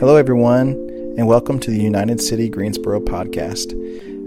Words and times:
Hello, 0.00 0.14
everyone, 0.14 0.74
and 1.18 1.26
welcome 1.26 1.58
to 1.58 1.72
the 1.72 1.82
United 1.82 2.20
City 2.20 2.48
Greensboro 2.48 3.00
podcast, 3.00 3.72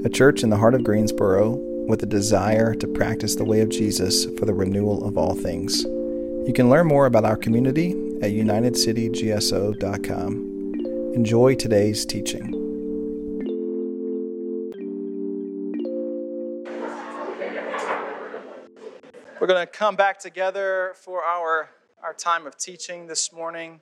a 0.05 0.09
church 0.09 0.43
in 0.43 0.49
the 0.49 0.57
heart 0.57 0.75
of 0.75 0.83
Greensboro 0.83 1.51
with 1.87 2.03
a 2.03 2.05
desire 2.05 2.75
to 2.75 2.89
practice 2.89 3.35
the 3.35 3.45
way 3.45 3.61
of 3.61 3.69
Jesus 3.69 4.25
for 4.37 4.43
the 4.43 4.53
renewal 4.53 5.07
of 5.07 5.17
all 5.17 5.33
things. 5.33 5.83
You 6.45 6.51
can 6.53 6.69
learn 6.69 6.87
more 6.87 7.05
about 7.05 7.23
our 7.23 7.37
community 7.37 7.91
at 8.21 8.31
unitedcitygso.com. 8.31 11.13
Enjoy 11.15 11.55
today's 11.55 12.05
teaching. 12.05 12.51
We're 19.39 19.47
going 19.47 19.65
to 19.65 19.71
come 19.71 19.95
back 19.95 20.19
together 20.19 20.95
for 20.97 21.23
our, 21.23 21.69
our 22.03 22.13
time 22.13 22.45
of 22.45 22.57
teaching 22.57 23.07
this 23.07 23.31
morning. 23.31 23.79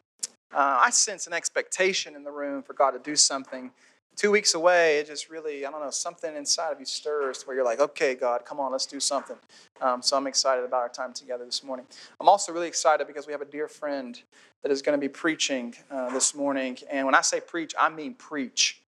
Uh, 0.53 0.81
I 0.83 0.89
sense 0.89 1.27
an 1.27 1.33
expectation 1.33 2.15
in 2.15 2.23
the 2.23 2.31
room 2.31 2.63
for 2.63 2.73
God 2.73 2.91
to 2.91 2.99
do 2.99 3.15
something. 3.15 3.71
Two 4.15 4.31
weeks 4.31 4.53
away, 4.53 4.97
it 4.97 5.07
just 5.07 5.29
really, 5.29 5.65
I 5.65 5.71
don't 5.71 5.81
know, 5.81 5.91
something 5.91 6.35
inside 6.35 6.71
of 6.71 6.79
you 6.79 6.85
stirs 6.85 7.43
where 7.43 7.55
you're 7.55 7.63
like, 7.63 7.79
okay, 7.79 8.15
God, 8.15 8.43
come 8.45 8.59
on, 8.59 8.71
let's 8.71 8.85
do 8.85 8.99
something. 8.99 9.37
Um, 9.79 10.01
so 10.01 10.17
I'm 10.17 10.27
excited 10.27 10.65
about 10.65 10.81
our 10.81 10.89
time 10.89 11.13
together 11.13 11.45
this 11.45 11.63
morning. 11.63 11.85
I'm 12.19 12.27
also 12.27 12.51
really 12.51 12.67
excited 12.67 13.07
because 13.07 13.27
we 13.27 13.31
have 13.31 13.41
a 13.41 13.45
dear 13.45 13.67
friend 13.67 14.21
that 14.61 14.71
is 14.71 14.81
going 14.81 14.97
to 14.97 15.01
be 15.01 15.07
preaching 15.07 15.73
uh, 15.89 16.09
this 16.09 16.35
morning. 16.35 16.77
And 16.91 17.05
when 17.05 17.15
I 17.15 17.21
say 17.21 17.39
preach, 17.39 17.73
I 17.79 17.87
mean 17.89 18.13
preach, 18.13 18.81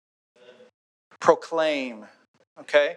proclaim, 1.21 2.07
okay? 2.61 2.97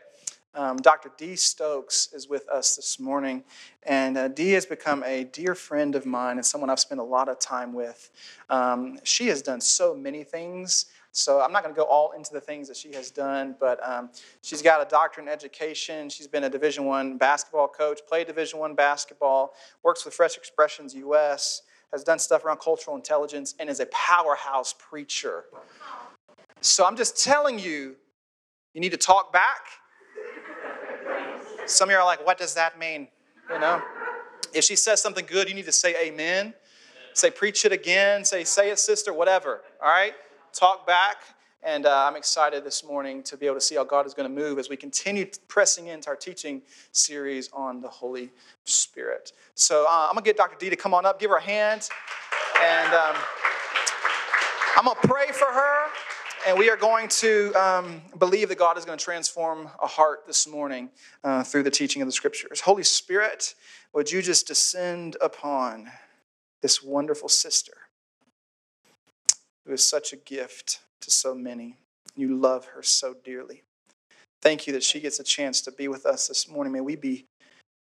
Um, 0.53 0.77
Dr. 0.77 1.11
Dee 1.17 1.37
Stokes 1.37 2.09
is 2.11 2.27
with 2.27 2.47
us 2.49 2.75
this 2.75 2.99
morning, 2.99 3.43
and 3.83 4.17
uh, 4.17 4.27
Dee 4.27 4.51
has 4.51 4.65
become 4.65 5.01
a 5.05 5.23
dear 5.23 5.55
friend 5.55 5.95
of 5.95 6.05
mine 6.05 6.35
and 6.35 6.45
someone 6.45 6.69
I've 6.69 6.79
spent 6.79 6.99
a 6.99 7.05
lot 7.05 7.29
of 7.29 7.39
time 7.39 7.71
with. 7.71 8.11
Um, 8.49 8.99
she 9.03 9.27
has 9.27 9.41
done 9.41 9.61
so 9.61 9.95
many 9.95 10.25
things, 10.25 10.87
so 11.13 11.39
I'm 11.39 11.53
not 11.53 11.63
going 11.63 11.73
to 11.73 11.79
go 11.79 11.85
all 11.85 12.11
into 12.11 12.33
the 12.33 12.41
things 12.41 12.67
that 12.67 12.75
she 12.75 12.91
has 12.93 13.11
done, 13.11 13.55
but 13.61 13.79
um, 13.87 14.09
she's 14.41 14.61
got 14.61 14.85
a 14.85 14.89
doctorate 14.89 15.25
in 15.25 15.31
education. 15.31 16.09
She's 16.09 16.27
been 16.27 16.43
a 16.43 16.49
Division 16.49 16.83
One 16.83 17.17
basketball 17.17 17.69
coach, 17.69 18.01
played 18.05 18.27
Division 18.27 18.59
One 18.59 18.75
basketball, 18.75 19.53
works 19.83 20.03
with 20.03 20.13
Fresh 20.13 20.35
Expressions 20.35 20.93
US, 20.95 21.61
has 21.93 22.03
done 22.03 22.19
stuff 22.19 22.43
around 22.43 22.59
cultural 22.59 22.97
intelligence, 22.97 23.55
and 23.57 23.69
is 23.69 23.79
a 23.79 23.85
powerhouse 23.85 24.75
preacher. 24.77 25.45
So 26.59 26.85
I'm 26.85 26.97
just 26.97 27.23
telling 27.23 27.57
you, 27.57 27.95
you 28.73 28.81
need 28.81 28.91
to 28.91 28.97
talk 28.97 29.31
back 29.31 29.61
some 31.71 31.89
of 31.89 31.93
you 31.93 31.97
are 31.97 32.05
like, 32.05 32.25
what 32.25 32.37
does 32.37 32.53
that 32.55 32.77
mean? 32.77 33.07
You 33.49 33.59
know? 33.59 33.81
If 34.53 34.63
she 34.63 34.75
says 34.75 35.01
something 35.01 35.25
good, 35.25 35.47
you 35.47 35.55
need 35.55 35.65
to 35.65 35.71
say 35.71 35.95
amen. 36.07 36.53
Say, 37.13 37.29
preach 37.29 37.65
it 37.65 37.71
again. 37.71 38.23
Say, 38.25 38.43
say 38.43 38.69
it, 38.69 38.79
sister, 38.79 39.13
whatever. 39.13 39.61
All 39.83 39.89
right? 39.89 40.13
Talk 40.53 40.85
back. 40.85 41.17
And 41.63 41.85
uh, 41.85 42.07
I'm 42.07 42.15
excited 42.15 42.63
this 42.63 42.83
morning 42.83 43.21
to 43.23 43.37
be 43.37 43.45
able 43.45 43.57
to 43.57 43.61
see 43.61 43.75
how 43.75 43.83
God 43.83 44.07
is 44.07 44.13
going 44.15 44.27
to 44.27 44.41
move 44.41 44.57
as 44.57 44.67
we 44.67 44.75
continue 44.75 45.27
pressing 45.47 45.87
into 45.87 46.09
our 46.09 46.15
teaching 46.15 46.61
series 46.91 47.49
on 47.53 47.81
the 47.81 47.87
Holy 47.87 48.31
Spirit. 48.63 49.33
So 49.53 49.85
uh, 49.87 50.07
I'm 50.07 50.13
going 50.13 50.23
to 50.23 50.29
get 50.29 50.37
Dr. 50.37 50.55
Dee 50.59 50.71
to 50.71 50.75
come 50.75 50.93
on 50.93 51.05
up, 51.05 51.19
give 51.19 51.29
her 51.29 51.37
a 51.37 51.41
hand. 51.41 51.87
And 52.63 52.93
um, 52.93 53.15
I'm 54.75 54.85
going 54.85 54.97
to 55.01 55.07
pray 55.07 55.27
for 55.31 55.45
her. 55.45 55.85
And 56.47 56.57
we 56.57 56.71
are 56.71 56.77
going 56.77 57.07
to 57.07 57.53
um, 57.53 58.01
believe 58.17 58.49
that 58.49 58.57
God 58.57 58.75
is 58.75 58.83
going 58.83 58.97
to 58.97 59.03
transform 59.03 59.69
a 59.81 59.85
heart 59.85 60.25
this 60.25 60.47
morning 60.47 60.89
uh, 61.23 61.43
through 61.43 61.61
the 61.61 61.71
teaching 61.71 62.01
of 62.01 62.07
the 62.07 62.11
scriptures. 62.11 62.61
Holy 62.61 62.83
Spirit, 62.83 63.53
would 63.93 64.11
you 64.11 64.23
just 64.23 64.47
descend 64.47 65.17
upon 65.21 65.91
this 66.61 66.81
wonderful 66.81 67.29
sister 67.29 67.73
who 69.65 69.73
is 69.73 69.83
such 69.83 70.13
a 70.13 70.15
gift 70.15 70.79
to 71.01 71.11
so 71.11 71.35
many? 71.35 71.77
You 72.15 72.35
love 72.35 72.65
her 72.65 72.81
so 72.81 73.15
dearly. 73.23 73.61
Thank 74.41 74.65
you 74.65 74.73
that 74.73 74.83
she 74.83 74.99
gets 74.99 75.19
a 75.19 75.23
chance 75.23 75.61
to 75.61 75.71
be 75.71 75.87
with 75.87 76.07
us 76.07 76.27
this 76.27 76.49
morning. 76.49 76.73
May 76.73 76.81
we 76.81 76.95
be 76.95 77.27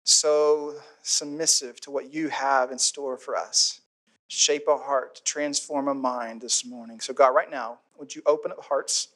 so 0.04 0.74
submissive 1.04 1.80
to 1.82 1.92
what 1.92 2.12
you 2.12 2.30
have 2.30 2.72
in 2.72 2.80
store 2.80 3.18
for 3.18 3.36
us 3.36 3.82
shape 4.28 4.68
a 4.68 4.78
heart, 4.78 5.22
transform 5.24 5.88
a 5.88 5.94
mind 5.94 6.42
this 6.42 6.66
morning. 6.66 7.00
So, 7.00 7.14
God, 7.14 7.30
right 7.30 7.50
now, 7.50 7.80
would 8.00 8.16
you 8.16 8.22
open 8.26 8.52
up 8.52 8.64
hearts, 8.64 9.10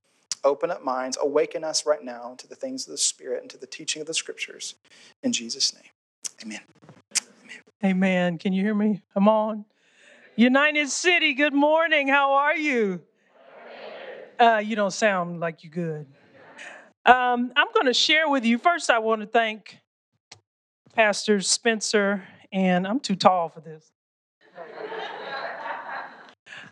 open 0.43 0.71
up 0.71 0.83
minds, 0.83 1.17
awaken 1.21 1.63
us 1.63 1.85
right 1.85 2.03
now 2.03 2.35
to 2.37 2.47
the 2.47 2.55
things 2.55 2.87
of 2.87 2.91
the 2.91 2.97
Spirit 2.97 3.41
and 3.41 3.49
to 3.51 3.57
the 3.57 3.67
teaching 3.67 4.01
of 4.01 4.07
the 4.07 4.13
Scriptures. 4.13 4.75
In 5.23 5.31
Jesus' 5.31 5.73
name, 5.73 5.91
amen. 6.43 6.61
Amen. 7.21 7.61
Amen. 7.83 8.37
Can 8.37 8.53
you 8.53 8.63
hear 8.63 8.75
me? 8.75 9.01
I'm 9.15 9.27
on. 9.27 9.65
United 10.35 10.89
City, 10.89 11.33
good 11.33 11.53
morning. 11.53 12.07
How 12.07 12.33
are 12.33 12.55
you? 12.55 13.01
Uh, 14.39 14.61
you 14.63 14.75
don't 14.75 14.91
sound 14.93 15.39
like 15.39 15.63
you're 15.63 15.71
good. 15.71 16.07
Um, 17.05 17.51
I'm 17.55 17.67
going 17.73 17.87
to 17.87 17.93
share 17.93 18.29
with 18.29 18.45
you. 18.45 18.57
First, 18.57 18.89
I 18.89 18.99
want 18.99 19.21
to 19.21 19.27
thank 19.27 19.77
Pastor 20.93 21.41
Spencer, 21.41 22.23
and 22.51 22.87
I'm 22.87 22.99
too 22.99 23.15
tall 23.15 23.49
for 23.49 23.61
this. 23.61 23.90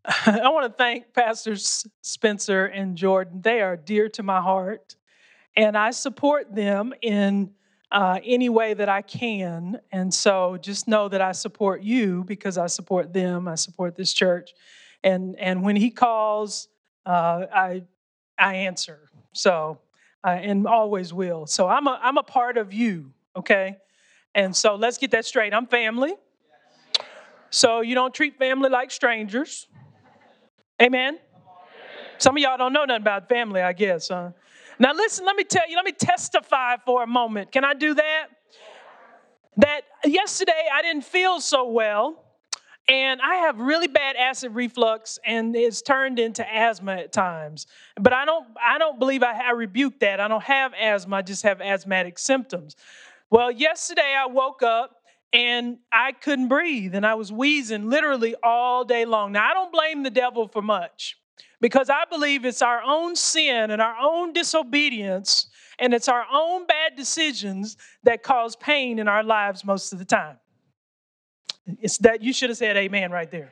I 0.25 0.49
want 0.49 0.71
to 0.71 0.77
thank 0.77 1.13
Pastors 1.13 1.85
Spencer 2.01 2.65
and 2.65 2.95
Jordan. 2.95 3.41
They 3.41 3.61
are 3.61 3.75
dear 3.75 4.09
to 4.09 4.23
my 4.23 4.41
heart, 4.41 4.95
and 5.55 5.77
I 5.77 5.91
support 5.91 6.53
them 6.53 6.93
in 7.01 7.51
uh, 7.91 8.19
any 8.23 8.49
way 8.49 8.73
that 8.73 8.87
I 8.87 9.01
can. 9.01 9.79
And 9.91 10.13
so 10.13 10.57
just 10.61 10.87
know 10.87 11.09
that 11.09 11.21
I 11.21 11.31
support 11.33 11.81
you 11.81 12.23
because 12.23 12.57
I 12.57 12.67
support 12.67 13.13
them. 13.13 13.47
I 13.47 13.55
support 13.55 13.95
this 13.95 14.13
church, 14.13 14.53
and 15.03 15.37
and 15.37 15.63
when 15.63 15.75
he 15.75 15.91
calls, 15.91 16.69
uh, 17.05 17.45
I 17.53 17.83
I 18.37 18.55
answer. 18.55 19.09
So 19.33 19.79
uh, 20.23 20.29
and 20.29 20.65
always 20.65 21.13
will. 21.13 21.45
So 21.45 21.67
I'm 21.67 21.87
a 21.87 21.99
I'm 22.01 22.17
a 22.17 22.23
part 22.23 22.57
of 22.57 22.73
you. 22.73 23.11
Okay, 23.35 23.77
and 24.33 24.55
so 24.55 24.75
let's 24.75 24.97
get 24.97 25.11
that 25.11 25.25
straight. 25.25 25.53
I'm 25.53 25.67
family. 25.67 26.13
So 27.51 27.81
you 27.81 27.95
don't 27.95 28.13
treat 28.13 28.37
family 28.37 28.69
like 28.69 28.91
strangers. 28.91 29.67
Amen? 30.81 31.19
Some 32.17 32.37
of 32.37 32.41
y'all 32.41 32.57
don't 32.57 32.73
know 32.73 32.85
nothing 32.85 33.01
about 33.01 33.29
family, 33.29 33.61
I 33.61 33.73
guess. 33.73 34.09
Huh? 34.09 34.31
Now, 34.77 34.93
listen, 34.93 35.25
let 35.25 35.35
me 35.35 35.43
tell 35.43 35.69
you, 35.69 35.75
let 35.75 35.85
me 35.85 35.91
testify 35.91 36.77
for 36.85 37.03
a 37.03 37.07
moment. 37.07 37.51
Can 37.51 37.65
I 37.65 37.73
do 37.73 37.93
that? 37.93 38.27
That 39.57 39.81
yesterday 40.05 40.67
I 40.73 40.81
didn't 40.81 41.03
feel 41.03 41.41
so 41.41 41.69
well, 41.69 42.23
and 42.87 43.21
I 43.21 43.35
have 43.35 43.59
really 43.59 43.87
bad 43.87 44.15
acid 44.15 44.55
reflux, 44.55 45.19
and 45.25 45.53
it's 45.53 45.81
turned 45.81 46.17
into 46.17 46.49
asthma 46.49 46.93
at 46.93 47.11
times. 47.11 47.67
But 47.99 48.13
I 48.13 48.23
don't, 48.23 48.47
I 48.65 48.77
don't 48.77 48.99
believe 48.99 49.21
I, 49.21 49.33
I 49.47 49.51
rebuke 49.51 49.99
that. 49.99 50.21
I 50.21 50.29
don't 50.29 50.43
have 50.43 50.73
asthma, 50.79 51.17
I 51.17 51.21
just 51.23 51.43
have 51.43 51.59
asthmatic 51.59 52.17
symptoms. 52.17 52.77
Well, 53.29 53.51
yesterday 53.51 54.15
I 54.17 54.27
woke 54.27 54.63
up 54.63 54.98
and 55.31 55.77
I 55.91 56.11
couldn't 56.13 56.47
breathe 56.47 56.95
and 56.95 57.05
I 57.05 57.13
was 57.15 57.31
wheezing 57.31 57.89
literally 57.89 58.35
all 58.41 58.83
day 58.83 59.05
long. 59.05 59.33
Now, 59.33 59.47
I 59.49 59.53
don't 59.53 59.71
blame 59.71 60.03
the 60.03 60.09
devil 60.09 60.47
for 60.47 60.61
much 60.61 61.17
because 61.61 61.89
I 61.89 62.05
believe 62.09 62.45
it's 62.45 62.61
our 62.61 62.81
own 62.81 63.15
sin 63.15 63.71
and 63.71 63.81
our 63.81 63.95
own 64.01 64.33
disobedience 64.33 65.47
and 65.77 65.93
it's 65.93 66.07
our 66.07 66.25
own 66.31 66.65
bad 66.65 66.95
decisions 66.95 67.77
that 68.03 68.23
cause 68.23 68.55
pain 68.55 68.99
in 68.99 69.07
our 69.07 69.23
lives 69.23 69.63
most 69.63 69.93
of 69.93 69.99
the 69.99 70.05
time. 70.05 70.37
It's 71.79 71.99
that 71.99 72.23
you 72.23 72.33
should 72.33 72.49
have 72.49 72.57
said 72.57 72.75
amen 72.75 73.11
right 73.11 73.29
there. 73.29 73.51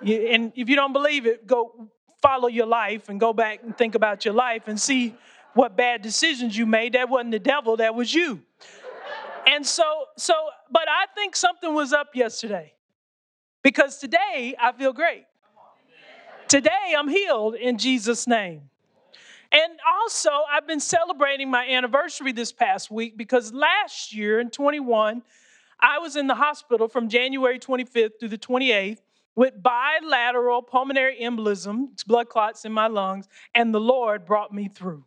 and 0.00 0.52
if 0.56 0.68
you 0.68 0.74
don't 0.74 0.92
believe 0.92 1.26
it, 1.26 1.46
go 1.46 1.90
follow 2.20 2.48
your 2.48 2.66
life 2.66 3.08
and 3.08 3.20
go 3.20 3.32
back 3.32 3.60
and 3.62 3.76
think 3.76 3.94
about 3.94 4.24
your 4.24 4.34
life 4.34 4.62
and 4.66 4.80
see 4.80 5.14
what 5.54 5.76
bad 5.76 6.02
decisions 6.02 6.56
you 6.56 6.66
made. 6.66 6.94
That 6.94 7.08
wasn't 7.08 7.32
the 7.32 7.38
devil, 7.38 7.76
that 7.76 7.94
was 7.94 8.12
you. 8.12 8.42
And 9.46 9.66
so, 9.66 10.04
so, 10.16 10.34
but 10.72 10.88
I 10.88 11.06
think 11.14 11.36
something 11.36 11.74
was 11.74 11.92
up 11.92 12.14
yesterday 12.14 12.72
because 13.62 13.98
today 13.98 14.54
I 14.60 14.72
feel 14.72 14.92
great. 14.92 15.26
Today 16.48 16.94
I'm 16.96 17.08
healed 17.08 17.54
in 17.54 17.78
Jesus' 17.78 18.26
name. 18.26 18.62
And 19.52 19.72
also, 20.00 20.30
I've 20.50 20.66
been 20.66 20.80
celebrating 20.80 21.50
my 21.50 21.66
anniversary 21.68 22.32
this 22.32 22.52
past 22.52 22.90
week 22.90 23.18
because 23.18 23.52
last 23.52 24.14
year 24.14 24.40
in 24.40 24.48
21, 24.48 25.22
I 25.78 25.98
was 25.98 26.16
in 26.16 26.26
the 26.26 26.34
hospital 26.34 26.88
from 26.88 27.10
January 27.10 27.58
25th 27.58 28.12
through 28.18 28.30
the 28.30 28.38
28th 28.38 28.98
with 29.34 29.62
bilateral 29.62 30.62
pulmonary 30.62 31.18
embolism, 31.20 31.88
blood 32.06 32.30
clots 32.30 32.64
in 32.64 32.72
my 32.72 32.86
lungs, 32.86 33.28
and 33.54 33.74
the 33.74 33.80
Lord 33.80 34.24
brought 34.24 34.54
me 34.54 34.68
through. 34.68 35.04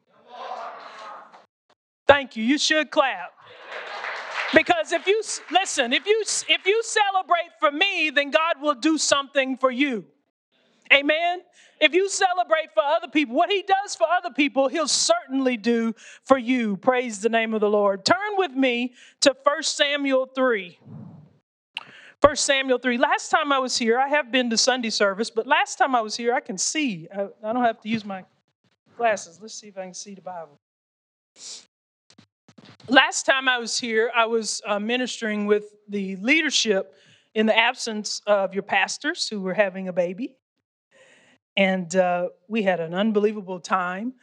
Thank 2.07 2.35
you. 2.35 2.43
You 2.43 2.59
should 2.59 2.91
clap. 2.91 3.34
Because 4.55 4.93
if 4.93 5.05
you 5.05 5.21
listen, 5.51 5.91
if 5.91 6.07
you 6.07 6.23
if 6.47 6.65
you 6.65 6.81
celebrate 6.81 7.51
for 7.59 7.71
me, 7.71 8.09
then 8.09 8.31
God 8.31 8.61
will 8.61 8.73
do 8.73 8.97
something 8.97 9.57
for 9.57 9.69
you. 9.69 10.05
Amen. 10.93 11.41
If 11.81 11.93
you 11.93 12.07
celebrate 12.07 12.73
for 12.73 12.81
other 12.81 13.09
people, 13.09 13.35
what 13.35 13.51
he 13.51 13.63
does 13.63 13.95
for 13.95 14.07
other 14.07 14.29
people, 14.33 14.69
he'll 14.69 14.87
certainly 14.87 15.57
do 15.57 15.93
for 16.23 16.37
you. 16.37 16.77
Praise 16.77 17.19
the 17.19 17.27
name 17.27 17.53
of 17.53 17.59
the 17.59 17.69
Lord. 17.69 18.05
Turn 18.05 18.37
with 18.37 18.51
me 18.51 18.93
to 19.21 19.35
1 19.43 19.63
Samuel 19.63 20.27
3. 20.27 20.79
1 22.21 22.35
Samuel 22.37 22.77
3. 22.77 22.97
Last 22.97 23.29
time 23.29 23.51
I 23.51 23.59
was 23.59 23.77
here, 23.77 23.99
I 23.99 24.07
have 24.07 24.31
been 24.31 24.49
to 24.51 24.57
Sunday 24.57 24.89
service, 24.89 25.29
but 25.29 25.45
last 25.45 25.77
time 25.77 25.95
I 25.95 26.01
was 26.01 26.15
here, 26.15 26.33
I 26.33 26.39
can 26.39 26.57
see. 26.57 27.09
I, 27.13 27.27
I 27.43 27.51
don't 27.51 27.63
have 27.63 27.81
to 27.81 27.89
use 27.89 28.05
my 28.05 28.23
glasses. 28.95 29.39
Let's 29.41 29.53
see 29.53 29.67
if 29.67 29.77
I 29.77 29.83
can 29.83 29.93
see 29.93 30.15
the 30.15 30.21
Bible. 30.21 30.59
Last 32.87 33.25
time 33.25 33.49
I 33.49 33.57
was 33.57 33.79
here, 33.79 34.11
I 34.15 34.27
was 34.27 34.61
uh, 34.63 34.77
ministering 34.77 35.47
with 35.47 35.73
the 35.89 36.17
leadership 36.17 36.93
in 37.33 37.47
the 37.47 37.57
absence 37.57 38.21
of 38.27 38.53
your 38.53 38.61
pastors 38.61 39.27
who 39.27 39.41
were 39.41 39.55
having 39.55 39.87
a 39.87 39.93
baby. 39.93 40.35
And 41.57 41.95
uh, 41.95 42.29
we 42.47 42.61
had 42.61 42.79
an 42.79 42.93
unbelievable 42.93 43.59
time. 43.59 44.13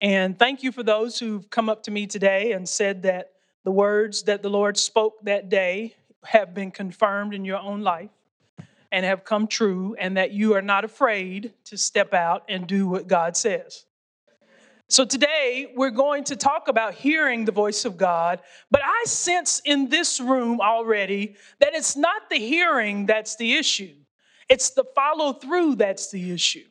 And 0.00 0.36
thank 0.36 0.64
you 0.64 0.72
for 0.72 0.82
those 0.82 1.20
who've 1.20 1.48
come 1.50 1.68
up 1.68 1.84
to 1.84 1.92
me 1.92 2.08
today 2.08 2.50
and 2.50 2.68
said 2.68 3.02
that 3.04 3.30
the 3.62 3.70
words 3.70 4.24
that 4.24 4.42
the 4.42 4.50
Lord 4.50 4.76
spoke 4.76 5.22
that 5.22 5.48
day 5.48 5.94
have 6.24 6.52
been 6.52 6.72
confirmed 6.72 7.32
in 7.32 7.44
your 7.44 7.58
own 7.58 7.82
life 7.82 8.10
and 8.90 9.06
have 9.06 9.24
come 9.24 9.46
true, 9.46 9.94
and 10.00 10.16
that 10.16 10.32
you 10.32 10.54
are 10.54 10.62
not 10.62 10.84
afraid 10.84 11.52
to 11.66 11.78
step 11.78 12.12
out 12.12 12.42
and 12.48 12.66
do 12.66 12.88
what 12.88 13.06
God 13.06 13.36
says. 13.36 13.84
So, 14.90 15.04
today 15.04 15.72
we're 15.76 15.90
going 15.90 16.24
to 16.24 16.34
talk 16.34 16.66
about 16.66 16.94
hearing 16.94 17.44
the 17.44 17.52
voice 17.52 17.84
of 17.84 17.96
God, 17.96 18.40
but 18.72 18.80
I 18.84 19.04
sense 19.06 19.62
in 19.64 19.88
this 19.88 20.18
room 20.18 20.60
already 20.60 21.36
that 21.60 21.74
it's 21.74 21.96
not 21.96 22.28
the 22.28 22.38
hearing 22.38 23.06
that's 23.06 23.36
the 23.36 23.54
issue, 23.54 23.94
it's 24.48 24.70
the 24.70 24.82
follow 24.96 25.32
through 25.32 25.76
that's 25.76 26.10
the 26.10 26.32
issue. 26.32 26.64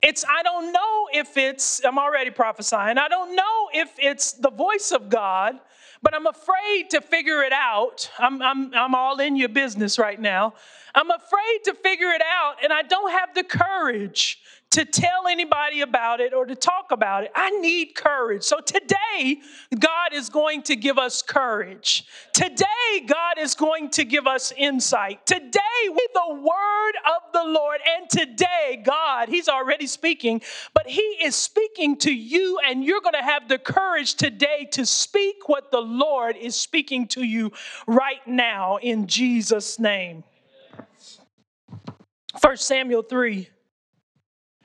It's, 0.00 0.24
I 0.24 0.42
don't 0.42 0.72
know 0.72 1.08
if 1.12 1.36
it's, 1.36 1.84
I'm 1.84 1.98
already 1.98 2.30
prophesying, 2.30 2.96
I 2.96 3.08
don't 3.08 3.36
know 3.36 3.68
if 3.74 3.90
it's 3.98 4.32
the 4.32 4.50
voice 4.50 4.90
of 4.90 5.10
God, 5.10 5.60
but 6.00 6.14
I'm 6.14 6.26
afraid 6.26 6.88
to 6.92 7.02
figure 7.02 7.42
it 7.42 7.52
out. 7.52 8.10
I'm, 8.18 8.40
I'm, 8.40 8.72
I'm 8.72 8.94
all 8.94 9.20
in 9.20 9.36
your 9.36 9.50
business 9.50 9.98
right 9.98 10.18
now. 10.18 10.54
I'm 10.94 11.10
afraid 11.10 11.64
to 11.64 11.74
figure 11.74 12.08
it 12.12 12.22
out, 12.22 12.64
and 12.64 12.72
I 12.72 12.80
don't 12.80 13.10
have 13.10 13.34
the 13.34 13.44
courage 13.44 14.38
to 14.70 14.84
tell 14.84 15.26
anybody 15.28 15.80
about 15.80 16.20
it 16.20 16.34
or 16.34 16.44
to 16.46 16.54
talk 16.54 16.90
about 16.90 17.24
it. 17.24 17.30
I 17.34 17.50
need 17.50 17.94
courage. 17.94 18.42
So 18.42 18.60
today, 18.60 19.40
God 19.78 20.12
is 20.12 20.28
going 20.28 20.62
to 20.64 20.76
give 20.76 20.98
us 20.98 21.22
courage. 21.22 22.06
Today, 22.32 23.06
God 23.06 23.38
is 23.38 23.54
going 23.54 23.90
to 23.90 24.04
give 24.04 24.26
us 24.26 24.52
insight. 24.56 25.26
Today, 25.26 25.58
with 25.88 26.12
the 26.14 26.34
word 26.34 26.92
of 27.06 27.32
the 27.32 27.44
Lord. 27.44 27.80
And 27.96 28.08
today, 28.08 28.82
God, 28.84 29.28
He's 29.28 29.48
already 29.48 29.86
speaking, 29.86 30.40
but 30.74 30.86
He 30.86 31.00
is 31.00 31.34
speaking 31.34 31.96
to 31.98 32.12
you, 32.12 32.58
and 32.66 32.84
you're 32.84 33.00
going 33.00 33.14
to 33.14 33.22
have 33.22 33.48
the 33.48 33.58
courage 33.58 34.14
today 34.14 34.68
to 34.72 34.86
speak 34.86 35.48
what 35.48 35.70
the 35.70 35.80
Lord 35.80 36.36
is 36.36 36.56
speaking 36.56 37.08
to 37.08 37.22
you 37.22 37.52
right 37.86 38.26
now 38.26 38.76
in 38.76 39.06
Jesus' 39.06 39.78
name. 39.78 40.24
1 42.40 42.56
Samuel 42.56 43.02
3 43.02 43.48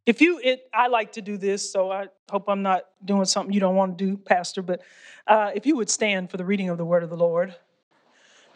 if 0.05 0.21
you, 0.21 0.39
it, 0.43 0.69
I 0.73 0.87
like 0.87 1.13
to 1.13 1.21
do 1.21 1.37
this, 1.37 1.71
so 1.71 1.91
I 1.91 2.07
hope 2.29 2.45
I'm 2.47 2.61
not 2.61 2.85
doing 3.03 3.25
something 3.25 3.53
you 3.53 3.59
don't 3.59 3.75
want 3.75 3.97
to 3.97 4.05
do, 4.05 4.17
Pastor. 4.17 4.61
But 4.61 4.81
uh, 5.27 5.51
if 5.55 5.65
you 5.65 5.75
would 5.77 5.89
stand 5.89 6.29
for 6.29 6.37
the 6.37 6.45
reading 6.45 6.69
of 6.69 6.77
the 6.77 6.85
Word 6.85 7.03
of 7.03 7.09
the 7.09 7.17
Lord 7.17 7.55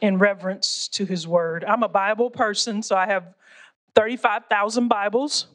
in 0.01 0.17
reverence 0.17 0.87
to 0.89 1.05
His 1.05 1.27
Word. 1.27 1.63
I'm 1.63 1.83
a 1.83 1.89
Bible 1.89 2.29
person, 2.29 2.83
so 2.83 2.95
I 2.95 3.07
have 3.07 3.33
35,000 3.95 4.87
Bibles 4.87 5.47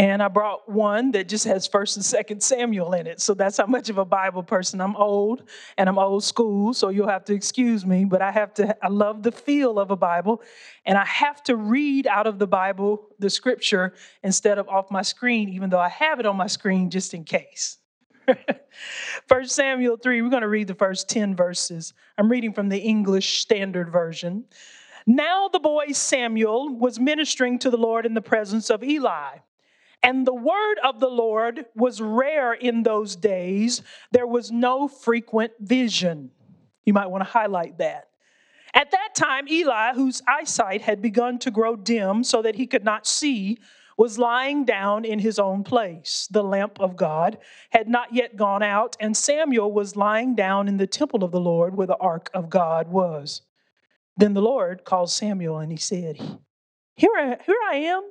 and 0.00 0.22
I 0.22 0.28
brought 0.28 0.66
one 0.66 1.10
that 1.10 1.28
just 1.28 1.44
has 1.44 1.66
First 1.66 1.98
and 1.98 2.04
Second 2.04 2.42
Samuel 2.42 2.94
in 2.94 3.06
it. 3.06 3.20
So 3.20 3.34
that's 3.34 3.58
how 3.58 3.66
much 3.66 3.90
of 3.90 3.98
a 3.98 4.04
Bible 4.06 4.42
person 4.42 4.80
I'm. 4.80 4.96
Old 4.96 5.42
and 5.76 5.90
I'm 5.90 5.98
old 5.98 6.24
school, 6.24 6.72
so 6.72 6.88
you'll 6.88 7.08
have 7.08 7.26
to 7.26 7.34
excuse 7.34 7.84
me. 7.84 8.06
But 8.06 8.22
I 8.22 8.30
have 8.30 8.54
to. 8.54 8.74
I 8.82 8.88
love 8.88 9.22
the 9.22 9.30
feel 9.30 9.78
of 9.78 9.90
a 9.90 9.96
Bible, 9.96 10.40
and 10.86 10.96
I 10.96 11.04
have 11.04 11.42
to 11.44 11.56
read 11.56 12.06
out 12.06 12.26
of 12.26 12.38
the 12.38 12.46
Bible 12.46 13.08
the 13.18 13.28
Scripture 13.28 13.92
instead 14.22 14.56
of 14.56 14.70
off 14.70 14.90
my 14.90 15.02
screen, 15.02 15.50
even 15.50 15.68
though 15.68 15.78
I 15.78 15.90
have 15.90 16.18
it 16.18 16.24
on 16.24 16.34
my 16.34 16.46
screen 16.46 16.88
just 16.88 17.12
in 17.12 17.24
case. 17.24 17.76
First 19.28 19.54
Samuel 19.54 19.98
3, 19.98 20.22
we're 20.22 20.30
going 20.30 20.40
to 20.40 20.48
read 20.48 20.68
the 20.68 20.74
first 20.74 21.10
10 21.10 21.36
verses. 21.36 21.92
I'm 22.16 22.30
reading 22.30 22.54
from 22.54 22.70
the 22.70 22.78
English 22.78 23.42
Standard 23.42 23.92
Version. 23.92 24.46
Now 25.06 25.48
the 25.48 25.58
boy 25.58 25.92
Samuel 25.92 26.74
was 26.74 26.98
ministering 26.98 27.58
to 27.58 27.70
the 27.70 27.76
Lord 27.76 28.06
in 28.06 28.14
the 28.14 28.22
presence 28.22 28.70
of 28.70 28.82
Eli. 28.82 29.40
And 30.02 30.26
the 30.26 30.34
word 30.34 30.78
of 30.82 30.98
the 31.00 31.08
Lord 31.08 31.66
was 31.74 32.00
rare 32.00 32.52
in 32.52 32.82
those 32.82 33.16
days. 33.16 33.82
There 34.12 34.26
was 34.26 34.50
no 34.50 34.88
frequent 34.88 35.52
vision. 35.60 36.30
You 36.84 36.94
might 36.94 37.08
want 37.08 37.22
to 37.22 37.30
highlight 37.30 37.78
that. 37.78 38.08
At 38.72 38.92
that 38.92 39.14
time, 39.14 39.48
Eli, 39.48 39.94
whose 39.94 40.22
eyesight 40.26 40.82
had 40.82 41.02
begun 41.02 41.38
to 41.40 41.50
grow 41.50 41.76
dim 41.76 42.24
so 42.24 42.40
that 42.42 42.54
he 42.54 42.66
could 42.66 42.84
not 42.84 43.06
see, 43.06 43.58
was 43.98 44.18
lying 44.18 44.64
down 44.64 45.04
in 45.04 45.18
his 45.18 45.38
own 45.38 45.62
place. 45.62 46.26
The 46.30 46.42
lamp 46.42 46.80
of 46.80 46.96
God 46.96 47.36
had 47.70 47.88
not 47.88 48.14
yet 48.14 48.36
gone 48.36 48.62
out, 48.62 48.96
and 48.98 49.14
Samuel 49.14 49.70
was 49.72 49.96
lying 49.96 50.34
down 50.34 50.68
in 50.68 50.78
the 50.78 50.86
temple 50.86 51.22
of 51.22 51.32
the 51.32 51.40
Lord 51.40 51.76
where 51.76 51.86
the 51.86 51.98
ark 51.98 52.30
of 52.32 52.48
God 52.48 52.88
was. 52.88 53.42
Then 54.16 54.32
the 54.32 54.40
Lord 54.40 54.84
called 54.84 55.10
Samuel, 55.10 55.58
and 55.58 55.70
he 55.70 55.76
said, 55.76 56.16
Here 56.94 57.10
I, 57.14 57.36
here 57.44 57.58
I 57.70 57.76
am 57.76 58.10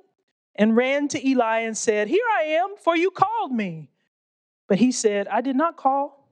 and 0.56 0.76
ran 0.76 1.08
to 1.10 1.28
Eli 1.28 1.60
and 1.60 1.78
said, 1.78 2.08
Here 2.08 2.26
I 2.38 2.44
am, 2.44 2.76
for 2.78 2.96
you 2.96 3.12
called 3.12 3.52
me. 3.52 3.90
But 4.68 4.80
he 4.80 4.92
said, 4.92 5.28
I 5.28 5.42
did 5.42 5.56
not 5.56 5.78
call. 5.78 6.28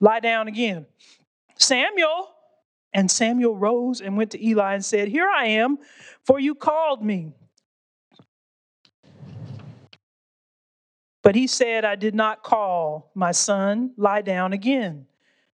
Lie 0.00 0.20
down 0.20 0.48
again. 0.48 0.86
Samuel. 1.58 2.30
And 2.92 3.10
Samuel 3.10 3.56
rose 3.56 4.00
and 4.00 4.16
went 4.16 4.30
to 4.30 4.46
Eli 4.46 4.74
and 4.74 4.84
said, 4.84 5.08
Here 5.08 5.28
I 5.28 5.46
am, 5.46 5.78
for 6.22 6.38
you 6.38 6.54
called 6.54 7.04
me. 7.04 7.32
But 11.24 11.34
he 11.34 11.46
said, 11.46 11.84
I 11.84 11.96
did 11.96 12.14
not 12.14 12.42
call, 12.42 13.10
my 13.14 13.32
son, 13.32 13.92
lie 13.96 14.20
down 14.20 14.52
again. 14.52 15.06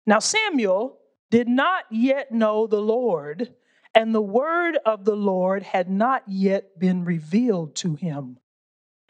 Now 0.04 0.18
Samuel 0.18 0.98
did 1.30 1.48
not 1.48 1.84
yet 1.90 2.32
know 2.32 2.66
the 2.66 2.80
Lord 2.82 3.54
and 3.94 4.14
the 4.14 4.22
word 4.22 4.78
of 4.86 5.04
the 5.04 5.16
Lord 5.16 5.62
had 5.62 5.90
not 5.90 6.22
yet 6.26 6.78
been 6.78 7.04
revealed 7.04 7.74
to 7.76 7.94
him. 7.94 8.38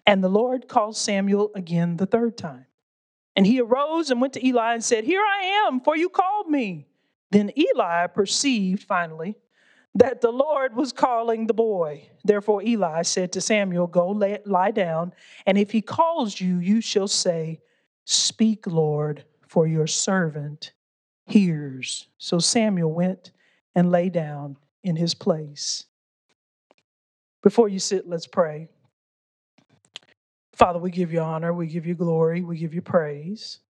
And 0.06 0.25
the 0.25 0.29
Lord 0.29 0.69
called 0.69 0.97
Samuel 0.97 1.50
again 1.55 1.97
the 1.97 2.06
third 2.06 2.38
time. 2.38 2.67
And 3.37 3.47
he 3.47 3.61
arose 3.61 4.11
and 4.11 4.21
went 4.21 4.32
to 4.35 4.47
Eli 4.47 4.75
and 4.75 4.82
said, 4.82 5.05
Here 5.05 5.23
I 5.23 5.67
am, 5.67 5.81
for 5.81 5.97
you 5.97 6.09
called 6.09 6.49
me. 6.49 6.87
Then 7.31 7.53
Eli 7.56 8.06
perceived 8.09 8.82
finally 8.82 9.37
that 9.94 10.21
the 10.21 10.32
Lord 10.32 10.75
was 10.75 10.93
calling 10.93 11.47
the 11.47 11.55
boy. 11.55 12.09
Therefore, 12.25 12.62
Eli 12.62 13.03
said 13.03 13.32
to 13.32 13.41
Samuel, 13.41 13.87
Go 13.87 14.11
lay, 14.11 14.38
lie 14.47 14.71
down, 14.71 15.12
and 15.46 15.58
if 15.58 15.70
he 15.70 15.82
calls 15.82 16.41
you, 16.41 16.58
you 16.58 16.81
shall 16.81 17.08
say, 17.08 17.60
Speak, 18.05 18.67
Lord, 18.67 19.25
for 19.46 19.67
your 19.67 19.87
servant 19.87 20.72
hears. 21.27 22.08
So 22.19 22.39
Samuel 22.39 22.93
went 22.93 23.31
and 23.75 23.91
lay 23.91 24.08
down 24.08 24.56
in 24.82 24.96
his 24.96 25.15
place. 25.15 25.84
Before 27.43 27.69
you 27.69 27.79
sit, 27.79 28.06
let's 28.06 28.27
pray. 28.27 28.69
Father, 30.55 30.79
we 30.79 30.91
give 30.91 31.13
you 31.13 31.20
honor, 31.20 31.53
we 31.53 31.67
give 31.67 31.87
you 31.87 31.94
glory, 31.94 32.43
we 32.43 32.58
give 32.58 32.75
you 32.75 32.82
praise. 32.82 33.60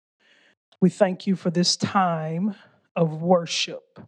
We 0.81 0.91
thank 0.91 1.27
you 1.27 1.37
for 1.37 1.51
this 1.51 1.77
time 1.77 2.55
of 2.97 3.23
worship. 3.23 4.01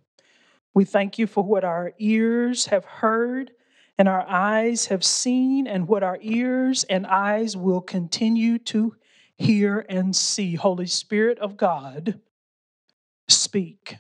We 0.75 0.85
thank 0.85 1.19
you 1.19 1.27
for 1.27 1.45
what 1.45 1.65
our 1.65 1.93
ears 1.99 2.67
have 2.67 2.85
heard 2.85 3.53
and 3.99 4.09
our 4.09 4.27
eyes 4.29 4.87
have 4.87 5.05
seen, 5.05 5.67
and 5.67 5.87
what 5.87 6.03
our 6.03 6.19
ears 6.23 6.85
and 6.85 7.07
eyes 7.07 7.57
will 7.57 7.81
continue 7.81 8.59
to 8.59 8.97
hear 9.37 9.85
and 9.89 10.17
see. 10.17 10.55
Holy 10.55 10.87
Spirit 10.87 11.39
of 11.39 11.57
God, 11.57 12.19
speak 13.29 13.97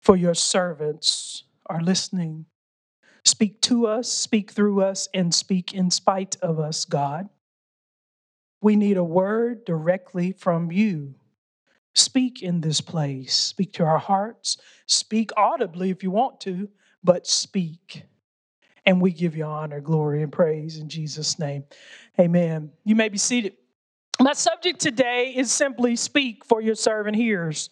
for 0.00 0.16
your 0.16 0.34
servants 0.34 1.44
are 1.66 1.82
listening. 1.82 2.46
Speak 3.24 3.60
to 3.62 3.86
us, 3.86 4.10
speak 4.10 4.50
through 4.50 4.82
us, 4.82 5.08
and 5.12 5.34
speak 5.34 5.74
in 5.74 5.90
spite 5.90 6.36
of 6.40 6.58
us, 6.58 6.84
God. 6.84 7.28
We 8.62 8.76
need 8.76 8.96
a 8.96 9.04
word 9.04 9.64
directly 9.64 10.32
from 10.32 10.72
you. 10.72 11.14
Speak 11.94 12.42
in 12.42 12.60
this 12.60 12.80
place. 12.80 13.34
Speak 13.34 13.72
to 13.74 13.84
our 13.84 13.98
hearts. 13.98 14.56
Speak 14.86 15.30
audibly 15.36 15.90
if 15.90 16.02
you 16.02 16.10
want 16.10 16.40
to, 16.42 16.68
but 17.02 17.26
speak. 17.26 18.04
And 18.86 19.00
we 19.00 19.12
give 19.12 19.36
you 19.36 19.44
honor, 19.44 19.80
glory, 19.80 20.22
and 20.22 20.32
praise 20.32 20.78
in 20.78 20.88
Jesus' 20.88 21.38
name. 21.38 21.64
Amen. 22.18 22.70
You 22.84 22.96
may 22.96 23.08
be 23.08 23.18
seated. 23.18 23.54
My 24.20 24.32
subject 24.32 24.80
today 24.80 25.32
is 25.36 25.50
simply 25.50 25.96
speak 25.96 26.44
for 26.44 26.60
your 26.60 26.74
servant 26.74 27.16
hears 27.16 27.70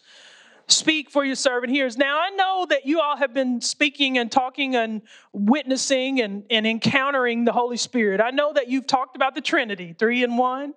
speak 0.71 1.09
for 1.09 1.23
your 1.23 1.35
servant 1.35 1.71
hears. 1.71 1.97
Now, 1.97 2.19
I 2.19 2.29
know 2.31 2.65
that 2.69 2.85
you 2.85 2.99
all 3.01 3.17
have 3.17 3.33
been 3.33 3.61
speaking 3.61 4.17
and 4.17 4.31
talking 4.31 4.75
and 4.75 5.01
witnessing 5.33 6.21
and, 6.21 6.43
and 6.49 6.65
encountering 6.65 7.45
the 7.45 7.51
Holy 7.51 7.77
Spirit. 7.77 8.21
I 8.21 8.31
know 8.31 8.53
that 8.53 8.67
you've 8.69 8.87
talked 8.87 9.15
about 9.15 9.35
the 9.35 9.41
Trinity, 9.41 9.93
three 9.97 10.23
in 10.23 10.37
one. 10.37 10.73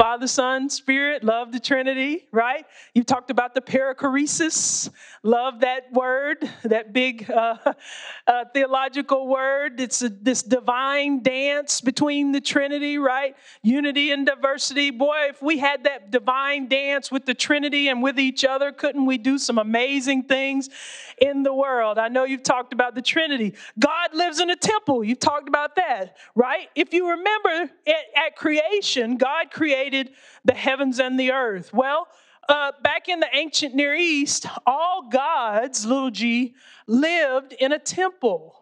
Father, 0.00 0.26
Son, 0.26 0.70
Spirit, 0.70 1.22
love 1.22 1.52
the 1.52 1.60
Trinity, 1.60 2.26
right? 2.32 2.64
You've 2.94 3.04
talked 3.04 3.30
about 3.30 3.54
the 3.54 3.60
perichoresis 3.60 4.88
Love 5.22 5.60
that 5.60 5.92
word, 5.92 6.38
that 6.62 6.94
big 6.94 7.30
uh, 7.30 7.56
uh, 8.26 8.44
theological 8.54 9.28
word. 9.28 9.78
It's 9.78 10.00
a, 10.00 10.08
this 10.08 10.42
divine 10.42 11.22
dance 11.22 11.82
between 11.82 12.32
the 12.32 12.40
Trinity, 12.40 12.96
right? 12.96 13.36
Unity 13.62 14.12
and 14.12 14.24
diversity. 14.24 14.90
Boy, 14.90 15.26
if 15.28 15.42
we 15.42 15.58
had 15.58 15.84
that 15.84 16.10
divine 16.10 16.68
dance 16.68 17.12
with 17.12 17.26
the 17.26 17.34
Trinity 17.34 17.88
and 17.88 18.02
with 18.02 18.18
each 18.18 18.46
other, 18.46 18.72
couldn't 18.72 19.04
we 19.04 19.18
do 19.18 19.36
some 19.36 19.58
amazing 19.58 20.22
things 20.22 20.70
in 21.18 21.42
the 21.42 21.52
world? 21.52 21.98
I 21.98 22.08
know 22.08 22.24
you've 22.24 22.42
talked 22.42 22.72
about 22.72 22.94
the 22.94 23.02
Trinity. 23.02 23.54
God 23.78 24.14
lives 24.14 24.40
in 24.40 24.48
a 24.48 24.56
temple. 24.56 25.04
You've 25.04 25.20
talked 25.20 25.48
about 25.48 25.76
that, 25.76 26.16
right? 26.34 26.68
If 26.74 26.94
you 26.94 27.10
remember 27.10 27.70
at, 27.86 27.94
at 28.16 28.36
creation, 28.36 29.18
God 29.18 29.50
created 29.50 30.12
the 30.46 30.54
heavens 30.54 30.98
and 30.98 31.20
the 31.20 31.32
earth. 31.32 31.74
Well, 31.74 32.08
uh, 32.50 32.72
back 32.82 33.08
in 33.08 33.20
the 33.20 33.28
ancient 33.32 33.74
Near 33.74 33.94
East, 33.94 34.46
all 34.66 35.08
gods, 35.08 35.86
little 35.86 36.10
g, 36.10 36.54
lived 36.86 37.52
in 37.54 37.72
a 37.72 37.78
temple. 37.78 38.60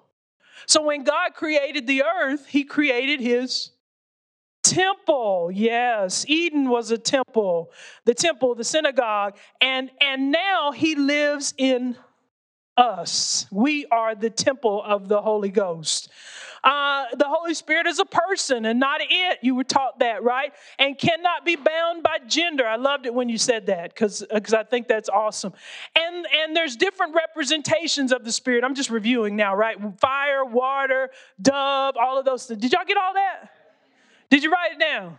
So 0.67 0.83
when 0.83 1.05
God 1.05 1.35
created 1.35 1.87
the 1.87 2.03
earth, 2.05 2.47
he 2.47 2.65
created 2.65 3.21
his 3.21 3.71
temple. 4.63 5.51
Yes, 5.53 6.27
Eden 6.29 6.69
was 6.69 6.91
a 6.91 6.99
temple, 6.99 7.73
the 8.05 8.15
temple, 8.15 8.55
the 8.55 8.65
synagogue. 8.65 9.39
And, 9.61 9.91
and 10.01 10.31
now 10.31 10.73
he 10.73 10.95
lives 10.95 11.55
in 11.57 11.97
us. 12.77 13.47
We 13.51 13.87
are 13.87 14.15
the 14.15 14.31
temple 14.31 14.83
of 14.85 15.09
the 15.09 15.23
Holy 15.23 15.51
Ghost. 15.51 16.11
Uh, 16.65 17.07
the 17.17 17.27
Holy 17.29 17.55
Spirit 17.55 17.87
is 17.87 17.99
a 17.99 18.05
person 18.05 18.65
and 18.65 18.81
not 18.81 19.01
it. 19.03 19.39
You 19.43 19.55
were 19.55 19.65
taught 19.65 20.01
that, 20.01 20.23
right? 20.23 20.53
And 20.79 20.99
cannot 20.99 21.45
be 21.45 21.57
bound 21.57 22.03
by 22.03 22.19
gender. 22.27 22.67
I 22.67 22.77
loved 22.77 23.07
it 23.07 23.15
when 23.15 23.29
you 23.29 23.39
said 23.39 23.67
that 23.67 23.95
because 23.95 24.25
because 24.33 24.55
I 24.55 24.65
think 24.65 24.89
that's 24.89 25.09
awesome. 25.09 25.53
And 25.95 26.27
and 26.45 26.57
there's 26.57 26.77
different 26.77 27.15
representations 27.15 28.13
of 28.13 28.25
the 28.25 28.33
Spirit. 28.33 28.65
I'm 28.65 28.75
just 28.75 28.91
reviewing 28.91 29.37
now, 29.37 29.55
right? 29.55 29.77
Fire, 30.01 30.45
water, 30.45 31.11
dove, 31.41 31.97
all 31.97 32.19
of 32.19 32.25
those. 32.25 32.47
Things. 32.47 32.61
Did 32.61 32.73
y'all 32.73 32.85
get 32.87 32.97
all 32.97 33.15
that? 33.15 33.51
Did 34.31 34.43
you 34.43 34.51
write 34.51 34.73
it 34.73 34.81
down? 34.81 35.19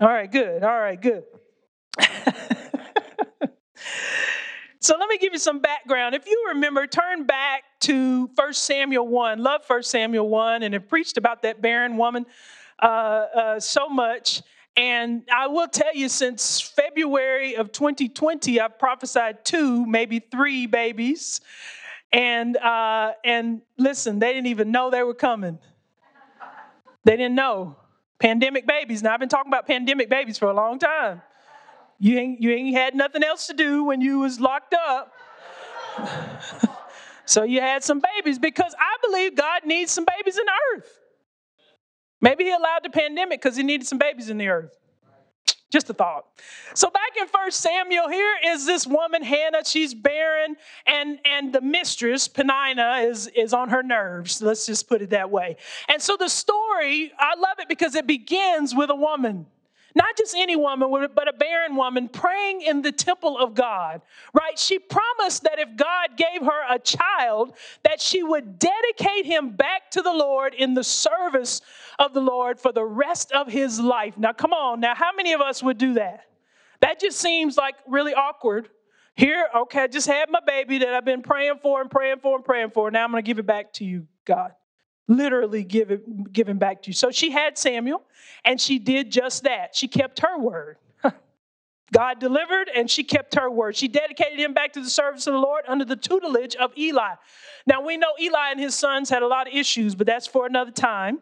All 0.00 0.08
right, 0.08 0.30
good. 0.30 0.62
All 0.62 0.78
right, 0.78 1.00
good. 1.00 1.24
So 4.82 4.96
let 4.98 5.10
me 5.10 5.18
give 5.18 5.34
you 5.34 5.38
some 5.38 5.58
background. 5.58 6.14
If 6.14 6.26
you 6.26 6.46
remember, 6.48 6.86
turn 6.86 7.24
back 7.24 7.64
to 7.80 8.30
1 8.34 8.52
Samuel 8.54 9.06
1. 9.06 9.38
Love 9.38 9.60
1 9.66 9.82
Samuel 9.82 10.26
1 10.26 10.62
and 10.62 10.72
have 10.72 10.88
preached 10.88 11.18
about 11.18 11.42
that 11.42 11.60
barren 11.60 11.98
woman 11.98 12.24
uh, 12.82 12.86
uh, 12.86 13.60
so 13.60 13.90
much. 13.90 14.40
And 14.78 15.24
I 15.30 15.48
will 15.48 15.68
tell 15.68 15.94
you, 15.94 16.08
since 16.08 16.62
February 16.62 17.56
of 17.56 17.72
2020, 17.72 18.58
I've 18.58 18.78
prophesied 18.78 19.44
two, 19.44 19.84
maybe 19.84 20.18
three 20.18 20.64
babies. 20.64 21.42
And, 22.10 22.56
uh, 22.56 23.12
and 23.22 23.60
listen, 23.76 24.18
they 24.18 24.32
didn't 24.32 24.46
even 24.46 24.70
know 24.70 24.88
they 24.88 25.02
were 25.02 25.12
coming. 25.12 25.58
They 27.04 27.18
didn't 27.18 27.34
know. 27.34 27.76
Pandemic 28.18 28.66
babies. 28.66 29.02
Now, 29.02 29.12
I've 29.12 29.20
been 29.20 29.28
talking 29.28 29.52
about 29.52 29.66
pandemic 29.66 30.08
babies 30.08 30.38
for 30.38 30.48
a 30.48 30.54
long 30.54 30.78
time. 30.78 31.20
You 32.00 32.18
ain't, 32.18 32.40
you 32.40 32.50
ain't 32.50 32.74
had 32.74 32.94
nothing 32.94 33.22
else 33.22 33.46
to 33.48 33.52
do 33.52 33.84
when 33.84 34.00
you 34.00 34.20
was 34.20 34.40
locked 34.40 34.74
up. 34.74 35.12
so 37.26 37.42
you 37.42 37.60
had 37.60 37.84
some 37.84 38.00
babies 38.16 38.38
because 38.38 38.74
I 38.78 38.96
believe 39.06 39.36
God 39.36 39.66
needs 39.66 39.92
some 39.92 40.06
babies 40.06 40.38
in 40.38 40.46
the 40.46 40.78
earth. 40.78 40.98
Maybe 42.22 42.44
he 42.44 42.50
allowed 42.50 42.84
the 42.84 42.90
pandemic 42.90 43.42
because 43.42 43.56
he 43.56 43.62
needed 43.62 43.86
some 43.86 43.98
babies 43.98 44.30
in 44.30 44.38
the 44.38 44.48
earth. 44.48 44.74
Just 45.70 45.90
a 45.90 45.94
thought. 45.94 46.24
So 46.74 46.90
back 46.90 47.16
in 47.20 47.28
First 47.28 47.60
Samuel, 47.60 48.08
here 48.08 48.34
is 48.46 48.64
this 48.66 48.86
woman, 48.86 49.22
Hannah. 49.22 49.64
She's 49.64 49.94
barren, 49.94 50.56
and, 50.86 51.20
and 51.24 51.52
the 51.52 51.60
mistress, 51.60 52.28
Peninnah, 52.28 53.02
is, 53.08 53.28
is 53.28 53.52
on 53.52 53.68
her 53.68 53.82
nerves. 53.82 54.42
Let's 54.42 54.66
just 54.66 54.88
put 54.88 55.00
it 55.00 55.10
that 55.10 55.30
way. 55.30 55.56
And 55.88 56.02
so 56.02 56.16
the 56.16 56.28
story, 56.28 57.12
I 57.18 57.36
love 57.36 57.58
it 57.60 57.68
because 57.68 57.94
it 57.94 58.06
begins 58.06 58.74
with 58.74 58.90
a 58.90 58.96
woman. 58.96 59.46
Not 59.94 60.16
just 60.16 60.34
any 60.36 60.56
woman, 60.56 60.90
but 61.14 61.28
a 61.28 61.32
barren 61.32 61.76
woman 61.76 62.08
praying 62.08 62.62
in 62.62 62.82
the 62.82 62.92
temple 62.92 63.38
of 63.38 63.54
God, 63.54 64.02
right? 64.32 64.58
She 64.58 64.78
promised 64.78 65.42
that 65.44 65.58
if 65.58 65.76
God 65.76 66.16
gave 66.16 66.42
her 66.42 66.74
a 66.74 66.78
child, 66.78 67.54
that 67.84 68.00
she 68.00 68.22
would 68.22 68.58
dedicate 68.58 69.26
him 69.26 69.50
back 69.50 69.90
to 69.92 70.02
the 70.02 70.12
Lord 70.12 70.54
in 70.54 70.74
the 70.74 70.84
service 70.84 71.60
of 71.98 72.14
the 72.14 72.20
Lord 72.20 72.60
for 72.60 72.72
the 72.72 72.84
rest 72.84 73.32
of 73.32 73.48
his 73.48 73.80
life. 73.80 74.16
Now, 74.16 74.32
come 74.32 74.52
on. 74.52 74.80
Now, 74.80 74.94
how 74.94 75.10
many 75.16 75.32
of 75.32 75.40
us 75.40 75.62
would 75.62 75.78
do 75.78 75.94
that? 75.94 76.26
That 76.80 77.00
just 77.00 77.18
seems 77.18 77.56
like 77.56 77.74
really 77.86 78.14
awkward. 78.14 78.68
Here, 79.16 79.48
okay, 79.54 79.82
I 79.82 79.86
just 79.86 80.06
had 80.06 80.30
my 80.30 80.40
baby 80.46 80.78
that 80.78 80.94
I've 80.94 81.04
been 81.04 81.22
praying 81.22 81.58
for 81.62 81.80
and 81.80 81.90
praying 81.90 82.20
for 82.20 82.36
and 82.36 82.44
praying 82.44 82.70
for. 82.70 82.90
Now 82.90 83.04
I'm 83.04 83.10
going 83.10 83.22
to 83.22 83.26
give 83.26 83.38
it 83.38 83.46
back 83.46 83.72
to 83.74 83.84
you, 83.84 84.06
God 84.24 84.52
literally 85.10 85.64
give 85.64 85.90
it, 85.90 86.32
given 86.32 86.56
back 86.56 86.82
to 86.82 86.90
you. 86.90 86.94
So 86.94 87.10
she 87.10 87.30
had 87.30 87.58
Samuel, 87.58 88.02
and 88.44 88.60
she 88.60 88.78
did 88.78 89.10
just 89.10 89.42
that. 89.42 89.74
She 89.74 89.88
kept 89.88 90.20
her 90.20 90.38
word. 90.38 90.76
God 91.92 92.20
delivered, 92.20 92.70
and 92.74 92.88
she 92.88 93.02
kept 93.02 93.34
her 93.34 93.50
word. 93.50 93.76
She 93.76 93.88
dedicated 93.88 94.38
him 94.38 94.54
back 94.54 94.72
to 94.74 94.80
the 94.80 94.88
service 94.88 95.26
of 95.26 95.34
the 95.34 95.40
Lord 95.40 95.64
under 95.66 95.84
the 95.84 95.96
tutelage 95.96 96.54
of 96.54 96.72
Eli. 96.78 97.14
Now, 97.66 97.82
we 97.82 97.96
know 97.96 98.12
Eli 98.20 98.50
and 98.52 98.60
his 98.60 98.74
sons 98.76 99.10
had 99.10 99.22
a 99.22 99.26
lot 99.26 99.48
of 99.48 99.52
issues, 99.52 99.96
but 99.96 100.06
that's 100.06 100.28
for 100.28 100.46
another 100.46 100.70
time. 100.70 101.18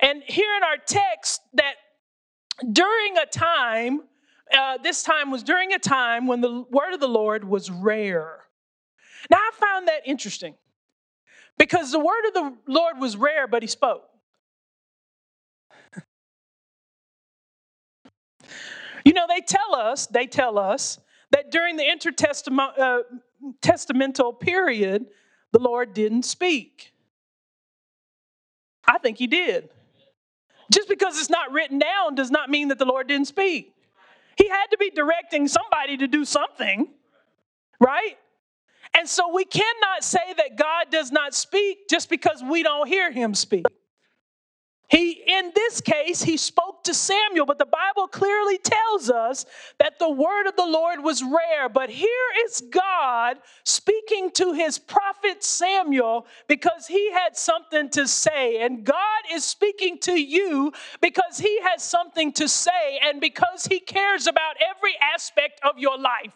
And 0.00 0.22
here 0.26 0.52
in 0.56 0.64
our 0.64 0.76
text, 0.76 1.40
that 1.54 1.74
during 2.72 3.16
a 3.16 3.26
time, 3.26 4.02
uh, 4.52 4.78
this 4.78 5.04
time 5.04 5.30
was 5.30 5.44
during 5.44 5.72
a 5.72 5.78
time 5.78 6.26
when 6.26 6.40
the 6.40 6.64
word 6.68 6.92
of 6.92 7.00
the 7.00 7.08
Lord 7.08 7.44
was 7.44 7.70
rare. 7.70 8.40
Now, 9.30 9.38
I 9.38 9.50
found 9.58 9.88
that 9.88 10.02
interesting 10.04 10.56
because 11.58 11.92
the 11.92 11.98
word 11.98 12.26
of 12.28 12.34
the 12.34 12.56
Lord 12.66 12.98
was 12.98 13.16
rare, 13.16 13.46
but 13.46 13.62
he 13.62 13.68
spoke. 13.68 14.08
you 19.04 19.12
know, 19.12 19.26
they 19.28 19.40
tell 19.40 19.74
us, 19.74 20.06
they 20.06 20.26
tell 20.26 20.58
us 20.58 20.98
that 21.30 21.50
during 21.50 21.76
the 21.76 21.84
intertestamental 21.84 24.28
uh, 24.28 24.32
period, 24.32 25.06
the 25.52 25.58
Lord 25.58 25.94
didn't 25.94 26.24
speak. 26.24 26.92
I 28.86 28.98
think 28.98 29.18
he 29.18 29.26
did. 29.26 29.70
Just 30.72 30.88
because 30.88 31.18
it's 31.18 31.30
not 31.30 31.52
written 31.52 31.78
down 31.78 32.14
does 32.14 32.30
not 32.30 32.50
mean 32.50 32.68
that 32.68 32.78
the 32.78 32.84
Lord 32.84 33.06
didn't 33.06 33.26
speak. 33.26 33.74
He 34.36 34.48
had 34.48 34.66
to 34.70 34.78
be 34.78 34.90
directing 34.90 35.48
somebody 35.48 35.96
to 35.98 36.08
do 36.08 36.24
something, 36.24 36.88
right? 37.80 38.16
And 38.96 39.08
so 39.08 39.32
we 39.34 39.44
cannot 39.44 40.02
say 40.02 40.34
that 40.36 40.56
God 40.56 40.86
does 40.90 41.10
not 41.10 41.34
speak 41.34 41.88
just 41.88 42.08
because 42.08 42.42
we 42.42 42.62
don't 42.62 42.86
hear 42.86 43.10
him 43.10 43.34
speak. 43.34 43.66
He, 44.88 45.22
in 45.26 45.50
this 45.54 45.80
case, 45.80 46.22
he 46.22 46.36
spoke 46.36 46.84
to 46.84 46.94
Samuel, 46.94 47.46
but 47.46 47.58
the 47.58 47.66
Bible 47.66 48.06
clearly 48.06 48.58
tells 48.58 49.10
us 49.10 49.46
that 49.80 49.98
the 49.98 50.10
word 50.10 50.46
of 50.46 50.56
the 50.56 50.66
Lord 50.66 51.02
was 51.02 51.22
rare. 51.22 51.68
But 51.68 51.90
here 51.90 52.08
is 52.44 52.62
God 52.70 53.38
speaking 53.64 54.30
to 54.32 54.52
his 54.52 54.78
prophet 54.78 55.42
Samuel 55.42 56.26
because 56.48 56.86
he 56.86 57.10
had 57.10 57.36
something 57.36 57.88
to 57.90 58.06
say. 58.06 58.62
And 58.62 58.84
God 58.84 59.22
is 59.32 59.44
speaking 59.44 59.98
to 60.02 60.12
you 60.12 60.72
because 61.00 61.38
he 61.38 61.60
has 61.62 61.82
something 61.82 62.32
to 62.34 62.46
say 62.46 63.00
and 63.02 63.20
because 63.20 63.66
he 63.66 63.80
cares 63.80 64.26
about 64.28 64.56
every 64.76 64.94
aspect 65.14 65.60
of 65.64 65.78
your 65.78 65.98
life. 65.98 66.34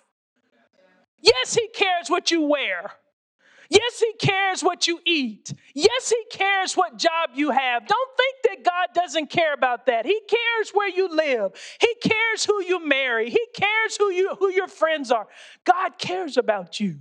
Yes, 1.20 1.54
He 1.54 1.68
cares 1.68 2.08
what 2.08 2.30
you 2.30 2.42
wear. 2.42 2.92
Yes, 3.70 4.00
He 4.00 4.12
cares 4.14 4.62
what 4.62 4.86
you 4.86 5.00
eat. 5.04 5.52
Yes, 5.74 6.10
He 6.10 6.24
cares 6.36 6.74
what 6.74 6.96
job 6.96 7.30
you 7.34 7.50
have. 7.50 7.86
Don't 7.86 8.10
think 8.16 8.36
that 8.44 8.70
God 8.70 8.88
doesn't 8.94 9.28
care 9.30 9.52
about 9.52 9.86
that. 9.86 10.06
He 10.06 10.20
cares 10.28 10.70
where 10.72 10.88
you 10.88 11.14
live. 11.14 11.52
He 11.80 11.94
cares 12.02 12.44
who 12.44 12.62
you 12.62 12.84
marry. 12.86 13.30
He 13.30 13.46
cares 13.54 13.96
who 13.96 14.10
you 14.10 14.34
who 14.38 14.50
your 14.50 14.68
friends 14.68 15.10
are. 15.10 15.26
God 15.64 15.98
cares 15.98 16.36
about 16.36 16.80
you. 16.80 17.00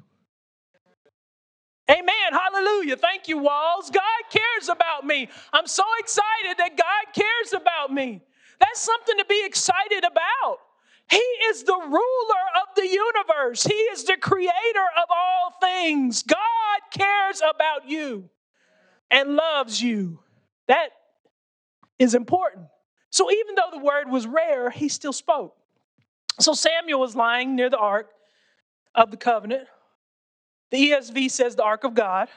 Amen. 1.90 2.32
Hallelujah. 2.32 2.98
Thank 2.98 3.30
you, 3.30 3.38
Walls. 3.38 3.90
God 3.90 4.04
cares 4.30 4.68
about 4.68 5.06
me. 5.06 5.30
I'm 5.54 5.68
so 5.68 5.84
excited 6.00 6.58
that 6.58 6.76
God 6.76 7.14
cares 7.14 7.54
about 7.54 7.94
me. 7.94 8.22
That's 8.60 8.82
something 8.82 9.18
to 9.18 9.26
be 9.26 9.46
excited 9.46 10.04
about. 10.04 10.60
He 11.10 11.18
is 11.18 11.64
the 11.64 11.78
ruler 11.78 12.44
of 12.62 12.76
the 12.76 12.88
universe. 12.88 13.64
He 13.64 13.74
is 13.74 14.04
the 14.04 14.18
creator 14.18 14.88
of 15.02 15.10
all 15.10 15.54
things. 15.62 16.24
God 16.24 16.80
cares 16.92 17.42
about 17.42 17.88
you 17.88 18.30
and 19.10 19.36
loves 19.36 19.82
you. 19.82 20.20
That 20.68 20.90
is 21.98 22.14
important. 22.14 22.68
So 23.10 23.32
even 23.32 23.56
though 23.56 23.70
the 23.72 23.84
word 23.84 24.10
was 24.10 24.28
rare, 24.28 24.70
he 24.70 24.90
still 24.90 25.14
spoke. 25.14 25.56
So 26.40 26.54
Samuel 26.54 27.00
was 27.00 27.16
lying 27.16 27.56
near 27.56 27.70
the 27.70 27.78
ark 27.78 28.12
of 28.94 29.12
the 29.12 29.18
covenant. 29.18 29.68
The 30.72 30.92
ESV 30.92 31.32
says 31.32 31.56
the 31.56 31.64
ark 31.64 31.84
of 31.84 31.94
God. 31.94 32.28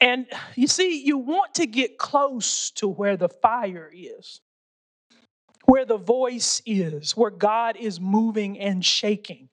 And 0.00 0.26
you 0.54 0.66
see, 0.66 1.02
you 1.04 1.16
want 1.18 1.54
to 1.54 1.66
get 1.66 1.98
close 1.98 2.70
to 2.72 2.86
where 2.86 3.16
the 3.16 3.28
fire 3.28 3.90
is. 3.92 4.40
Where 5.66 5.84
the 5.84 5.96
voice 5.96 6.62
is, 6.66 7.16
where 7.16 7.30
God 7.30 7.76
is 7.76 8.00
moving 8.00 8.58
and 8.58 8.84
shaking. 8.84 9.48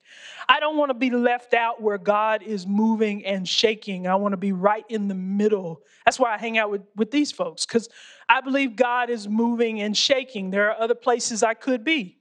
I 0.50 0.60
don't 0.60 0.78
want 0.78 0.90
to 0.90 0.94
be 0.94 1.10
left 1.10 1.54
out 1.54 1.82
where 1.82 1.98
God 1.98 2.44
is 2.44 2.68
moving 2.68 3.26
and 3.26 3.48
shaking. 3.48 4.08
I 4.08 4.16
want 4.16 4.34
to 4.34 4.38
be 4.38 4.52
right 4.52 4.86
in 4.90 5.08
the 5.08 5.16
middle. 5.16 5.82
That's 6.06 6.20
why 6.20 6.34
I 6.34 6.38
hang 6.38 6.58
out 6.58 6.70
with, 6.70 6.82
with 6.96 7.12
these 7.12 7.32
folks, 7.32 7.66
because 7.66 7.88
I 8.28 8.42
believe 8.42 8.76
God 8.76 9.10
is 9.10 9.28
moving 9.28 9.82
and 9.82 9.96
shaking. 9.96 10.52
There 10.52 10.70
are 10.70 10.82
other 10.82 10.96
places 10.96 11.44
I 11.44 11.54
could 11.54 11.84
be. 11.84 12.18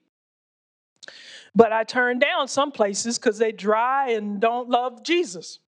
But 1.55 1.73
I 1.73 1.85
turn 1.85 2.21
down 2.21 2.47
some 2.47 2.71
places 2.71 3.19
because 3.19 3.39
they 3.39 3.51
dry 3.51 4.11
and 4.11 4.41
don't 4.41 4.69
love 4.69 5.03
Jesus. 5.03 5.59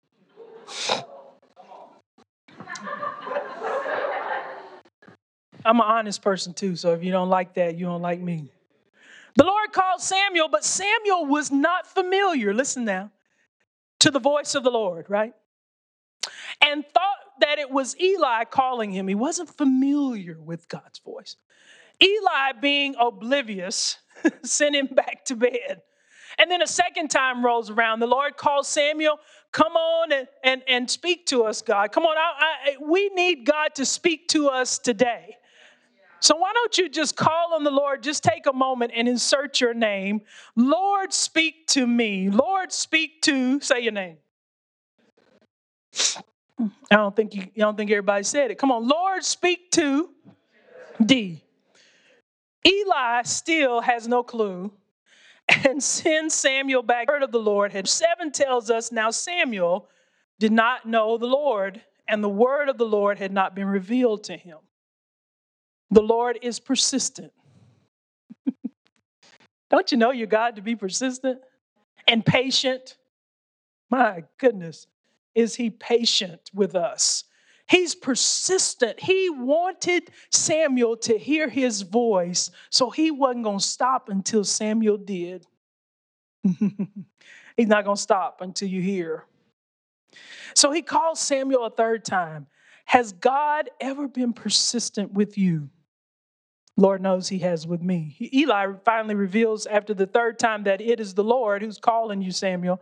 I'm 5.65 5.81
an 5.81 5.87
honest 5.87 6.23
person 6.23 6.55
too, 6.55 6.77
so 6.77 6.93
if 6.93 7.03
you 7.03 7.13
don't 7.13 7.29
like 7.29 7.55
that, 7.55 7.77
you 7.77 7.87
don't 7.87 8.03
like 8.03 8.21
me. 8.21 8.51
The 9.37 9.45
Lord 9.45 9.73
called 9.73 10.01
Samuel, 10.01 10.49
but 10.49 10.65
Samuel 10.65 11.27
was 11.27 11.51
not 11.51 11.87
familiar, 11.87 12.53
listen 12.53 12.85
now, 12.85 13.11
to 14.01 14.11
the 14.11 14.21
voice 14.21 14.55
of 14.55 14.65
the 14.65 14.71
Lord, 14.71 15.09
right? 15.09 15.33
And 16.61 16.85
thought 16.87 17.17
that 17.41 17.59
it 17.59 17.71
was 17.71 17.99
Eli 18.01 18.45
calling 18.45 18.91
him. 18.91 19.09
He 19.09 19.15
wasn't 19.15 19.49
familiar 19.49 20.39
with 20.41 20.69
God's 20.69 20.99
voice. 20.99 21.37
Eli, 22.03 22.53
being 22.61 22.95
oblivious, 22.99 23.99
sent 24.43 24.75
him 24.75 24.87
back 24.87 25.25
to 25.27 25.37
bed. 25.37 25.83
And 26.39 26.51
then 26.51 26.63
a 26.63 26.67
second 26.67 27.09
time 27.09 27.45
rolls 27.45 27.71
around. 27.71 28.01
The 28.01 28.07
Lord 28.07 28.37
calls 28.37 28.69
Samuel, 28.69 29.19
come 29.53 29.73
on 29.73 30.13
and, 30.13 30.29
and, 30.43 30.63
and 30.67 30.91
speak 30.91 31.27
to 31.27 31.45
us, 31.45 31.63
God. 31.63 31.93
Come 31.93 32.05
on, 32.05 32.17
I, 32.17 32.33
I, 32.41 32.77
we 32.81 33.09
need 33.11 33.45
God 33.47 33.75
to 33.77 33.87
speak 33.87 34.29
to 34.29 34.49
us 34.49 34.79
today. 34.79 35.37
So 36.23 36.37
why 36.37 36.53
don't 36.55 36.79
you 36.79 36.89
just 36.89 37.17
call 37.17 37.53
on 37.55 37.65
the 37.65 37.71
Lord? 37.71 38.01
Just 38.01 38.23
take 38.23 38.47
a 38.47 38.53
moment 38.53 38.93
and 38.95 39.09
insert 39.09 39.61
your 39.61 39.75
name. 39.75 40.21
Lord, 40.55 41.13
speak 41.13 41.67
to 41.69 41.85
me. 41.85 42.31
Lord, 42.31 42.73
speak 42.73 43.23
to, 43.23 43.61
say 43.61 43.81
your 43.81 43.93
name. 43.93 44.19
I 45.91 46.97
don't 46.97 47.17
think 47.17 47.35
you, 47.35 47.43
I 47.43 47.59
don't 47.59 47.77
think 47.77 47.91
everybody 47.91 48.23
said 48.23 48.53
it. 48.53 48.59
Come 48.59 48.71
on, 48.71 48.87
Lord, 48.87 49.25
speak 49.25 49.73
to 49.73 50.11
Dee. 51.05 51.43
Eli 52.65 53.23
still 53.23 53.81
has 53.81 54.07
no 54.07 54.23
clue 54.23 54.71
and 55.67 55.83
sends 55.83 56.37
Samuel 56.37 56.85
back. 56.85 57.09
Word 57.09 57.25
of 57.25 57.33
the 57.33 57.41
Lord 57.41 57.73
had 57.73 57.89
seven 57.89 58.31
tells 58.31 58.71
us 58.71 58.93
now 58.93 59.11
Samuel 59.11 59.89
did 60.39 60.53
not 60.53 60.87
know 60.87 61.19
the 61.19 61.27
Lord, 61.27 61.83
and 62.07 62.23
the 62.23 62.29
word 62.29 62.69
of 62.69 62.79
the 62.79 62.87
Lord 62.87 63.19
had 63.19 63.33
not 63.33 63.57
been 63.57 63.67
revealed 63.67 64.23
to 64.25 64.37
him. 64.37 64.59
The 65.93 66.03
Lord 66.03 66.39
is 66.41 66.59
persistent. 66.59 67.35
Don't 69.71 69.93
you 69.93 69.99
know 69.99 70.11
your 70.11 70.27
God 70.27 70.57
to 70.57 70.63
be 70.63 70.75
persistent 70.75 71.39
and 72.09 72.25
patient? 72.25 72.97
My 73.91 74.25
goodness, 74.39 74.87
is 75.35 75.55
He 75.55 75.69
patient 75.69 76.51
with 76.55 76.75
us? 76.75 77.25
He's 77.69 77.95
persistent. 77.95 79.01
He 79.01 79.29
wanted 79.29 80.11
Samuel 80.31 80.97
to 80.97 81.19
hear 81.19 81.49
his 81.49 81.83
voice, 81.83 82.51
so 82.71 82.91
he 82.91 83.11
wasn't 83.11 83.45
going 83.45 83.59
to 83.59 83.65
stop 83.65 84.09
until 84.09 84.45
Samuel 84.45 84.97
did. 84.97 85.47
He's 87.57 87.69
not 87.69 87.85
going 87.85 87.97
to 87.97 88.03
stop 88.03 88.41
until 88.41 88.69
you 88.69 88.81
hear. 88.81 89.27
So 90.55 90.73
he 90.73 90.83
calls 90.83 91.21
Samuel 91.21 91.65
a 91.65 91.71
third 91.71 92.05
time. 92.05 92.47
Has 92.85 93.13
God 93.13 93.71
ever 93.81 94.09
been 94.09 94.33
persistent 94.33 95.13
with 95.13 95.39
you? 95.39 95.71
Lord 96.77 97.03
knows 97.03 97.29
he 97.29 97.41
has 97.41 97.67
with 97.67 97.83
me. 97.83 98.17
Eli 98.33 98.73
finally 98.85 99.15
reveals 99.15 99.67
after 99.67 99.93
the 99.93 100.07
third 100.07 100.39
time 100.39 100.65
that 100.65 100.81
it 100.81 101.01
is 101.01 101.15
the 101.15 101.25
Lord 101.25 101.63
who's 101.63 101.79
calling 101.79 102.23
you, 102.23 102.31
Samuel, 102.31 102.81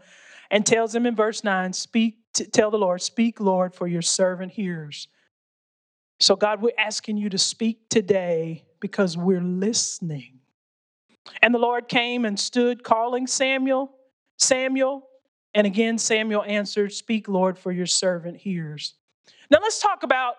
and 0.51 0.65
tells 0.65 0.95
him 0.95 1.07
in 1.07 1.17
verse 1.17 1.43
9, 1.43 1.73
Speak, 1.73 2.19
tell 2.53 2.71
the 2.71 2.79
Lord, 2.79 3.03
speak, 3.03 3.41
Lord, 3.41 3.75
for 3.75 3.89
your 3.89 4.03
servant 4.03 4.53
hears. 4.53 5.09
So, 6.21 6.37
God, 6.37 6.63
we're 6.63 6.73
asking 6.79 7.17
you 7.17 7.31
to 7.31 7.39
speak 7.39 7.89
today 7.89 8.65
because 8.79 9.17
we're 9.17 9.43
listening. 9.43 10.41
And 11.43 11.55
the 11.55 11.59
Lord 11.59 11.89
came 11.89 12.25
and 12.25 12.39
stood 12.39 12.85
calling 12.85 13.27
Samuel, 13.27 13.93
Samuel, 14.39 15.07
and 15.55 15.67
again 15.67 15.99
Samuel 15.99 16.45
answered, 16.45 16.93
Speak, 16.93 17.29
Lord, 17.29 17.59
for 17.59 17.73
your 17.73 17.87
servant 17.87 18.37
hears. 18.37 18.95
Now 19.51 19.59
let's 19.61 19.81
talk 19.81 20.03
about 20.03 20.37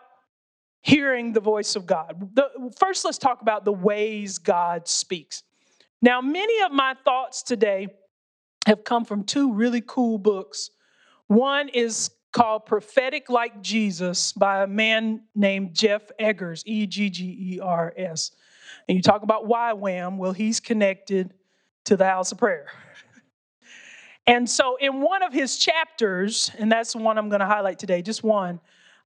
hearing 0.81 1.33
the 1.33 1.39
voice 1.39 1.75
of 1.75 1.85
God. 1.85 2.29
The, 2.33 2.71
first, 2.79 3.05
let's 3.05 3.17
talk 3.17 3.41
about 3.41 3.65
the 3.65 3.71
ways 3.71 4.37
God 4.37 4.87
speaks. 4.87 5.43
Now, 6.01 6.21
many 6.21 6.61
of 6.63 6.71
my 6.71 6.95
thoughts 7.05 7.43
today 7.43 7.87
have 8.65 8.83
come 8.83 9.05
from 9.05 9.23
two 9.23 9.53
really 9.53 9.83
cool 9.85 10.17
books. 10.17 10.71
One 11.27 11.69
is 11.69 12.11
called 12.31 12.65
Prophetic 12.65 13.29
Like 13.29 13.61
Jesus 13.61 14.31
by 14.33 14.63
a 14.63 14.67
man 14.67 15.21
named 15.35 15.75
Jeff 15.75 16.01
Eggers, 16.19 16.63
E 16.65 16.87
G 16.87 17.09
G 17.09 17.55
E 17.55 17.59
R 17.59 17.93
S. 17.95 18.31
And 18.87 18.95
you 18.95 19.01
talk 19.01 19.21
about 19.21 19.47
YWAM, 19.47 20.17
well, 20.17 20.31
he's 20.31 20.59
connected 20.59 21.33
to 21.85 21.97
the 21.97 22.05
house 22.05 22.31
of 22.31 22.37
prayer. 22.37 22.67
And 24.27 24.49
so, 24.49 24.75
in 24.77 25.01
one 25.01 25.23
of 25.23 25.33
his 25.33 25.57
chapters, 25.57 26.51
and 26.57 26.71
that's 26.71 26.93
the 26.93 26.99
one 26.99 27.17
I'm 27.17 27.29
going 27.29 27.39
to 27.39 27.45
highlight 27.47 27.79
today, 27.79 28.01
just 28.01 28.23
one, 28.23 28.59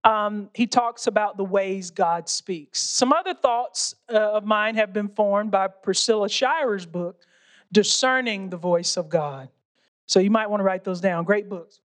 um, 0.06 0.50
he 0.54 0.68
talks 0.68 1.08
about 1.08 1.36
the 1.36 1.44
ways 1.44 1.90
God 1.90 2.28
speaks. 2.28 2.80
Some 2.80 3.12
other 3.12 3.34
thoughts 3.34 3.96
uh, 4.08 4.16
of 4.16 4.44
mine 4.44 4.76
have 4.76 4.92
been 4.92 5.08
formed 5.08 5.50
by 5.50 5.66
Priscilla 5.66 6.28
Shirer's 6.28 6.86
book, 6.86 7.22
Discerning 7.72 8.48
the 8.48 8.56
Voice 8.56 8.96
of 8.96 9.08
God. 9.08 9.48
So 10.06 10.20
you 10.20 10.30
might 10.30 10.48
want 10.48 10.60
to 10.60 10.64
write 10.64 10.84
those 10.84 11.00
down. 11.00 11.24
Great 11.24 11.48
books. 11.48 11.80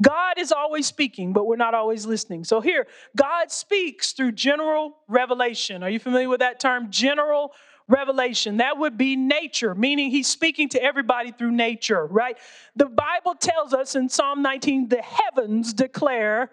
God 0.00 0.38
is 0.38 0.52
always 0.52 0.86
speaking, 0.86 1.32
but 1.32 1.48
we're 1.48 1.56
not 1.56 1.74
always 1.74 2.06
listening. 2.06 2.44
So 2.44 2.60
here, 2.60 2.86
God 3.16 3.50
speaks 3.50 4.12
through 4.12 4.32
general 4.32 4.98
revelation. 5.08 5.82
Are 5.82 5.90
you 5.90 5.98
familiar 5.98 6.28
with 6.28 6.38
that 6.38 6.60
term? 6.60 6.88
General 6.88 7.52
revelation. 7.88 8.58
That 8.58 8.78
would 8.78 8.96
be 8.96 9.16
nature, 9.16 9.74
meaning 9.74 10.12
he's 10.12 10.28
speaking 10.28 10.68
to 10.68 10.80
everybody 10.80 11.32
through 11.32 11.50
nature, 11.50 12.06
right? 12.06 12.38
The 12.76 12.86
Bible 12.86 13.34
tells 13.34 13.74
us 13.74 13.96
in 13.96 14.08
Psalm 14.08 14.40
19 14.40 14.88
the 14.88 15.02
heavens 15.02 15.72
declare 15.72 16.52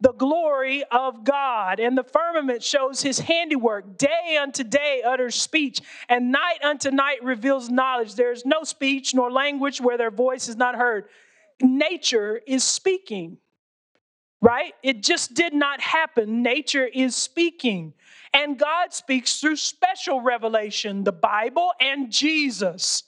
the 0.00 0.12
glory 0.12 0.84
of 0.90 1.24
God. 1.24 1.80
And 1.80 1.96
the 1.96 2.04
firmament 2.04 2.62
shows 2.62 3.02
his 3.02 3.18
handiwork. 3.18 3.96
Day 3.98 4.38
unto 4.40 4.62
day 4.64 5.02
utters 5.06 5.34
speech, 5.34 5.80
and 6.08 6.30
night 6.30 6.58
unto 6.62 6.90
night 6.90 7.22
reveals 7.24 7.70
knowledge. 7.70 8.14
There 8.14 8.32
is 8.32 8.44
no 8.44 8.64
speech 8.64 9.14
nor 9.14 9.30
language 9.30 9.80
where 9.80 9.98
their 9.98 10.10
voice 10.10 10.48
is 10.48 10.56
not 10.56 10.76
heard. 10.76 11.06
Nature 11.62 12.40
is 12.46 12.62
speaking, 12.62 13.38
right? 14.42 14.74
It 14.82 15.02
just 15.02 15.32
did 15.34 15.54
not 15.54 15.80
happen. 15.80 16.42
Nature 16.42 16.86
is 16.86 17.16
speaking. 17.16 17.94
And 18.34 18.58
God 18.58 18.92
speaks 18.92 19.40
through 19.40 19.56
special 19.56 20.20
revelation, 20.20 21.04
the 21.04 21.12
Bible 21.12 21.72
and 21.80 22.12
Jesus, 22.12 23.04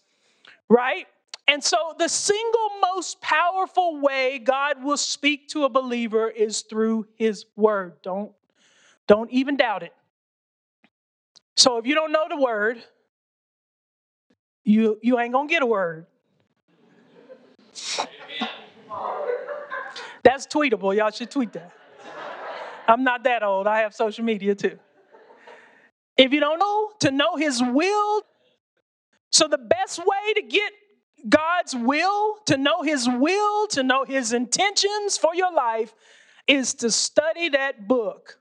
right? 0.70 1.06
And 1.48 1.64
so, 1.64 1.94
the 1.98 2.08
single 2.08 2.70
most 2.92 3.22
powerful 3.22 4.00
way 4.00 4.38
God 4.38 4.84
will 4.84 4.98
speak 4.98 5.48
to 5.48 5.64
a 5.64 5.70
believer 5.70 6.28
is 6.28 6.60
through 6.60 7.06
His 7.14 7.46
Word. 7.56 7.94
Don't, 8.02 8.32
don't 9.06 9.30
even 9.30 9.56
doubt 9.56 9.82
it. 9.82 9.94
So, 11.56 11.78
if 11.78 11.86
you 11.86 11.94
don't 11.94 12.12
know 12.12 12.26
the 12.28 12.36
Word, 12.36 12.82
you, 14.68 14.98
you 15.02 15.18
ain't 15.18 15.32
gonna 15.32 15.48
get 15.48 15.62
a 15.62 15.66
word. 15.66 16.04
That's 20.22 20.46
tweetable. 20.46 20.94
Y'all 20.94 21.10
should 21.10 21.30
tweet 21.30 21.54
that. 21.54 21.72
I'm 22.86 23.02
not 23.02 23.24
that 23.24 23.42
old. 23.42 23.66
I 23.66 23.78
have 23.80 23.94
social 23.94 24.24
media 24.24 24.54
too. 24.54 24.78
If 26.18 26.34
you 26.34 26.40
don't 26.40 26.58
know 26.58 26.90
to 27.00 27.10
know 27.10 27.36
His 27.36 27.62
will, 27.62 28.22
so 29.32 29.48
the 29.48 29.56
best 29.56 30.00
way 30.00 30.34
to 30.34 30.42
get 30.42 30.72
God's 31.28 31.74
will, 31.74 32.36
to 32.46 32.56
know 32.56 32.82
His 32.82 33.08
will, 33.08 33.66
to 33.68 33.82
know 33.82 34.04
His 34.04 34.32
intentions 34.32 35.16
for 35.16 35.34
your 35.34 35.52
life, 35.52 35.94
is 36.46 36.74
to 36.74 36.90
study 36.90 37.50
that 37.50 37.88
book 37.88 38.38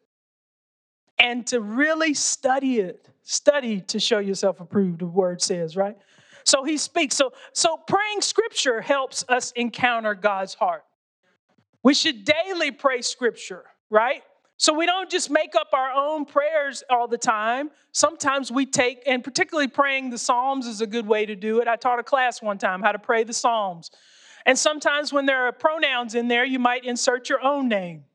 and 1.20 1.46
to 1.48 1.62
really 1.62 2.13
study 2.13 2.80
it. 2.80 3.08
Study 3.24 3.82
to 3.82 4.00
show 4.00 4.20
yourself 4.20 4.62
approved, 4.62 5.00
the 5.00 5.06
word 5.06 5.42
says, 5.42 5.76
right? 5.76 5.98
So 6.46 6.63
he 6.63 6.78
speaks. 6.78 7.13
So, 7.16 7.34
so 7.52 7.76
praying 7.76 8.22
scripture 8.22 8.80
helps 8.80 9.26
us 9.28 9.52
encounter 9.52 10.16
God's 10.16 10.54
heart. 10.54 10.86
We 11.84 11.94
should 11.94 12.24
daily 12.24 12.72
pray 12.72 13.02
scripture, 13.02 13.66
right? 13.90 14.24
So 14.60 14.74
we 14.74 14.88
don't 14.88 15.10
just 15.10 15.30
make 15.30 15.56
up 15.56 15.70
our 15.74 15.91
own 15.91 16.26
prayers 16.26 16.84
all 16.89 17.08
the 17.08 17.17
time. 17.17 17.70
Sometimes 17.91 18.52
we 18.52 18.65
take, 18.65 19.04
and 19.06 19.24
particularly 19.24 19.67
praying 19.67 20.10
the 20.10 20.17
Psalms 20.17 20.65
is 20.65 20.82
a 20.82 20.88
good 20.88 21.06
way 21.08 21.28
to 21.28 21.36
do 21.36 21.62
it. 21.62 21.67
I 21.67 21.76
taught 21.76 22.00
a 22.00 22.04
class 22.04 22.41
one 22.41 22.58
time 22.58 22.82
how 22.82 22.91
to 22.91 23.00
pray 23.00 23.24
the 23.24 23.34
Psalms. 23.34 23.91
And 24.48 24.58
sometimes 24.58 25.13
when 25.13 25.28
there 25.28 25.48
are 25.48 25.52
pronouns 25.52 26.15
in 26.15 26.28
there, 26.28 26.43
you 26.43 26.58
might 26.58 26.86
insert 26.86 27.30
your 27.30 27.43
own 27.43 27.67
name, 27.67 28.06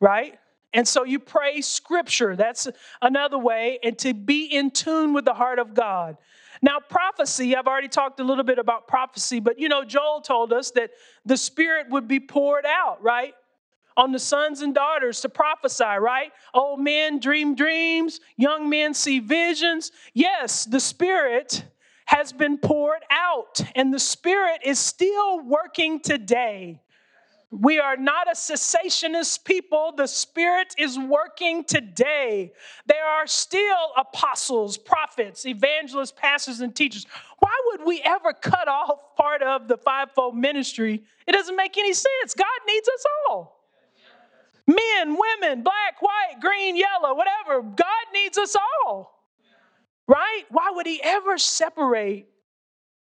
right? 0.00 0.38
And 0.72 0.88
so 0.88 1.04
you 1.04 1.20
pray 1.20 1.60
scripture. 1.60 2.34
That's 2.34 2.66
another 3.00 3.38
way, 3.38 3.78
and 3.84 3.96
to 3.98 4.12
be 4.12 4.46
in 4.46 4.70
tune 4.72 5.12
with 5.12 5.24
the 5.24 5.34
heart 5.34 5.58
of 5.58 5.74
God. 5.74 6.16
Now, 6.62 6.78
prophecy, 6.80 7.56
I've 7.56 7.66
already 7.66 7.88
talked 7.88 8.20
a 8.20 8.24
little 8.24 8.44
bit 8.44 8.58
about 8.58 8.88
prophecy, 8.88 9.38
but 9.40 9.58
you 9.58 9.68
know, 9.68 9.84
Joel 9.84 10.20
told 10.20 10.52
us 10.52 10.72
that 10.72 10.90
the 11.24 11.36
Spirit 11.36 11.86
would 11.90 12.08
be 12.08 12.20
poured 12.20 12.66
out, 12.66 13.02
right? 13.02 13.34
On 14.00 14.12
the 14.12 14.18
sons 14.18 14.62
and 14.62 14.74
daughters 14.74 15.20
to 15.20 15.28
prophesy, 15.28 15.84
right? 15.84 16.32
Old 16.54 16.80
men 16.80 17.20
dream 17.20 17.54
dreams, 17.54 18.18
young 18.38 18.70
men 18.70 18.94
see 18.94 19.20
visions. 19.20 19.92
Yes, 20.14 20.64
the 20.64 20.80
Spirit 20.80 21.66
has 22.06 22.32
been 22.32 22.56
poured 22.56 23.02
out, 23.10 23.60
and 23.74 23.92
the 23.92 23.98
Spirit 23.98 24.62
is 24.64 24.78
still 24.78 25.40
working 25.40 26.00
today. 26.00 26.80
We 27.50 27.78
are 27.78 27.98
not 27.98 28.26
a 28.26 28.34
cessationist 28.34 29.44
people. 29.44 29.92
The 29.94 30.06
Spirit 30.06 30.74
is 30.78 30.98
working 30.98 31.62
today. 31.64 32.54
There 32.86 33.04
are 33.04 33.26
still 33.26 33.92
apostles, 33.98 34.78
prophets, 34.78 35.44
evangelists, 35.44 36.14
pastors, 36.16 36.60
and 36.60 36.74
teachers. 36.74 37.06
Why 37.40 37.54
would 37.66 37.84
we 37.84 38.00
ever 38.02 38.32
cut 38.32 38.66
off 38.66 39.14
part 39.18 39.42
of 39.42 39.68
the 39.68 39.76
fivefold 39.76 40.38
ministry? 40.38 41.02
It 41.26 41.32
doesn't 41.32 41.54
make 41.54 41.76
any 41.76 41.92
sense. 41.92 42.32
God 42.34 42.46
needs 42.66 42.88
us 42.88 43.04
all 43.28 43.59
men, 44.74 45.16
women, 45.16 45.62
black, 45.62 46.00
white, 46.00 46.40
green, 46.40 46.76
yellow, 46.76 47.14
whatever. 47.14 47.62
God 47.62 48.06
needs 48.12 48.38
us 48.38 48.56
all. 48.56 49.24
Right? 50.06 50.44
Why 50.50 50.70
would 50.72 50.86
He 50.86 51.00
ever 51.02 51.38
separate 51.38 52.28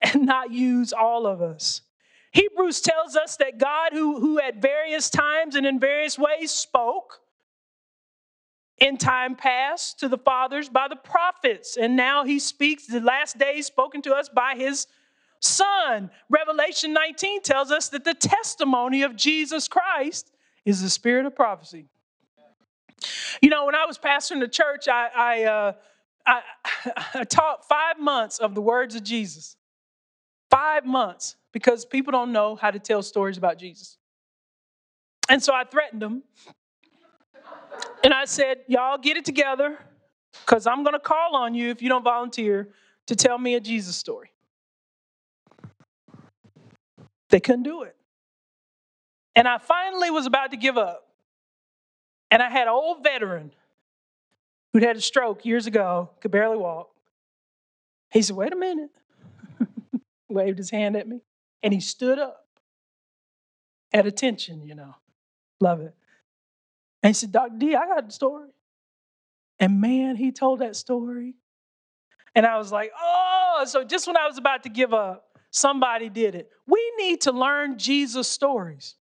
and 0.02 0.26
not 0.26 0.52
use 0.52 0.94
all 0.94 1.26
of 1.26 1.42
us? 1.42 1.82
Hebrews 2.32 2.82
tells 2.82 3.16
us 3.16 3.38
that 3.38 3.60
God, 3.60 3.94
who, 3.94 4.20
who 4.20 4.39
at 4.39 4.62
various 4.62 5.10
times 5.10 5.56
and 5.56 5.66
in 5.66 5.80
various 5.80 6.18
ways 6.18 6.52
spoke 6.52 7.20
in 8.80 8.98
time 8.98 9.36
past 9.36 10.00
to 10.00 10.08
the 10.08 10.18
fathers 10.18 10.68
by 10.68 10.88
the 10.88 10.96
prophets, 10.96 11.78
and 11.78 11.96
now 11.96 12.26
he 12.26 12.39
speaks 12.39 12.88
the 12.88 13.00
last 13.00 13.38
days 13.38 13.68
spoken 13.68 14.02
to 14.02 14.13
us 14.13 14.30
by 14.30 14.56
his 14.58 14.88
son. 15.39 16.10
Revelation 16.30 16.92
19 16.92 17.44
tells 17.44 17.72
us 17.72 17.89
that 17.89 18.04
the 18.04 18.16
testimony 18.16 19.04
of 19.04 19.16
Jesus 19.16 19.68
Christ 19.68 20.33
is 20.65 20.82
the 20.82 20.89
spirit 20.89 21.26
of 21.26 21.36
prophecy. 21.36 21.86
You 23.41 23.49
know, 23.49 23.65
when 23.65 23.76
I 23.76 23.86
was 23.86 23.97
pastoring 23.97 24.39
the 24.39 24.47
church, 24.47 24.88
I, 24.88 25.10
I, 25.15 25.43
uh, 25.43 25.73
I, 26.26 26.41
I 27.15 27.23
taught 27.23 27.67
five 27.67 27.99
months 27.99 28.39
of 28.39 28.56
the 28.56 28.62
words 28.62 28.95
of 28.95 29.04
Jesus. 29.04 29.56
Five 30.49 30.86
months 30.86 31.36
because 31.52 31.86
people 31.86 32.12
don't 32.12 32.32
know 32.32 32.56
how 32.56 32.71
to 32.71 32.80
tell 32.80 33.02
stories 33.02 33.38
about 33.38 33.58
Jesus. 33.58 33.97
And 35.30 35.41
so 35.41 35.54
I 35.54 35.63
threatened 35.63 36.02
them. 36.02 36.23
And 38.04 38.13
I 38.13 38.26
said, 38.26 38.60
Y'all 38.67 38.97
get 38.97 39.17
it 39.17 39.26
together 39.26 39.78
because 40.45 40.67
I'm 40.67 40.84
going 40.84 40.93
to 40.93 40.99
call 40.99 41.36
on 41.36 41.56
you 41.56 41.69
if 41.69 41.82
you 41.82 41.89
don't 41.89 42.04
volunteer 42.04 42.69
to 43.08 43.15
tell 43.15 43.38
me 43.38 43.56
a 43.56 43.60
Jesus 43.60 43.95
story. 43.95 44.32
They 47.30 47.39
couldn't 47.39 47.63
do 47.63 47.84
it. 47.84 47.95
And 49.36 49.48
I 49.48 49.58
finally 49.58 50.12
was 50.12 50.26
about 50.26 50.52
to 50.52 50.58
give 50.58 50.78
up. 50.78 51.08
And 52.30 52.41
I 52.41 52.50
had 52.50 52.63
an 52.63 52.74
old 52.74 53.04
veteran 53.04 53.52
who'd 54.72 54.84
had 54.84 54.98
a 54.98 55.02
stroke 55.02 55.46
years 55.46 55.67
ago, 55.67 56.10
could 56.19 56.32
barely 56.32 56.58
walk. 56.58 56.89
He 58.12 58.22
said, 58.22 58.36
Wait 58.36 58.54
a 58.54 58.56
minute 58.56 58.91
waved 60.30 60.58
his 60.58 60.69
hand 60.69 60.96
at 60.96 61.08
me, 61.08 61.22
and 61.62 61.74
he 61.74 61.80
stood 61.80 62.19
up 62.19 62.46
at 63.93 64.06
attention, 64.06 64.63
you 64.63 64.76
know. 64.76 64.96
Love 65.60 65.82
it. 65.82 65.93
And 67.02 67.10
he 67.10 67.13
said, 67.13 67.32
Dr. 67.32 67.58
Dee, 67.58 67.76
I 67.76 67.86
got 67.86 68.08
a 68.08 68.12
story. 68.12 68.50
And 69.60 69.80
man, 69.80 70.15
he 70.15 70.32
told 70.32 70.60
that 70.60 70.76
story. 70.76 71.36
And 72.36 72.46
I 72.46 72.58
was 72.58 72.72
like, 72.72 72.91
oh, 73.00 73.63
so 73.67 73.84
just 73.84 74.08
when 74.08 74.17
I 74.17 74.28
was 74.28 74.38
about 74.38 74.63
to 74.63 74.69
give 74.69 74.93
up, 74.93 75.38
somebody 75.52 76.10
did 76.10 76.36
it. 76.36 76.50
We 76.65 76.93
need 76.98 77.22
to 77.22 77.32
learn 77.32 77.78
Jesus' 77.78 78.28
stories, 78.28 78.96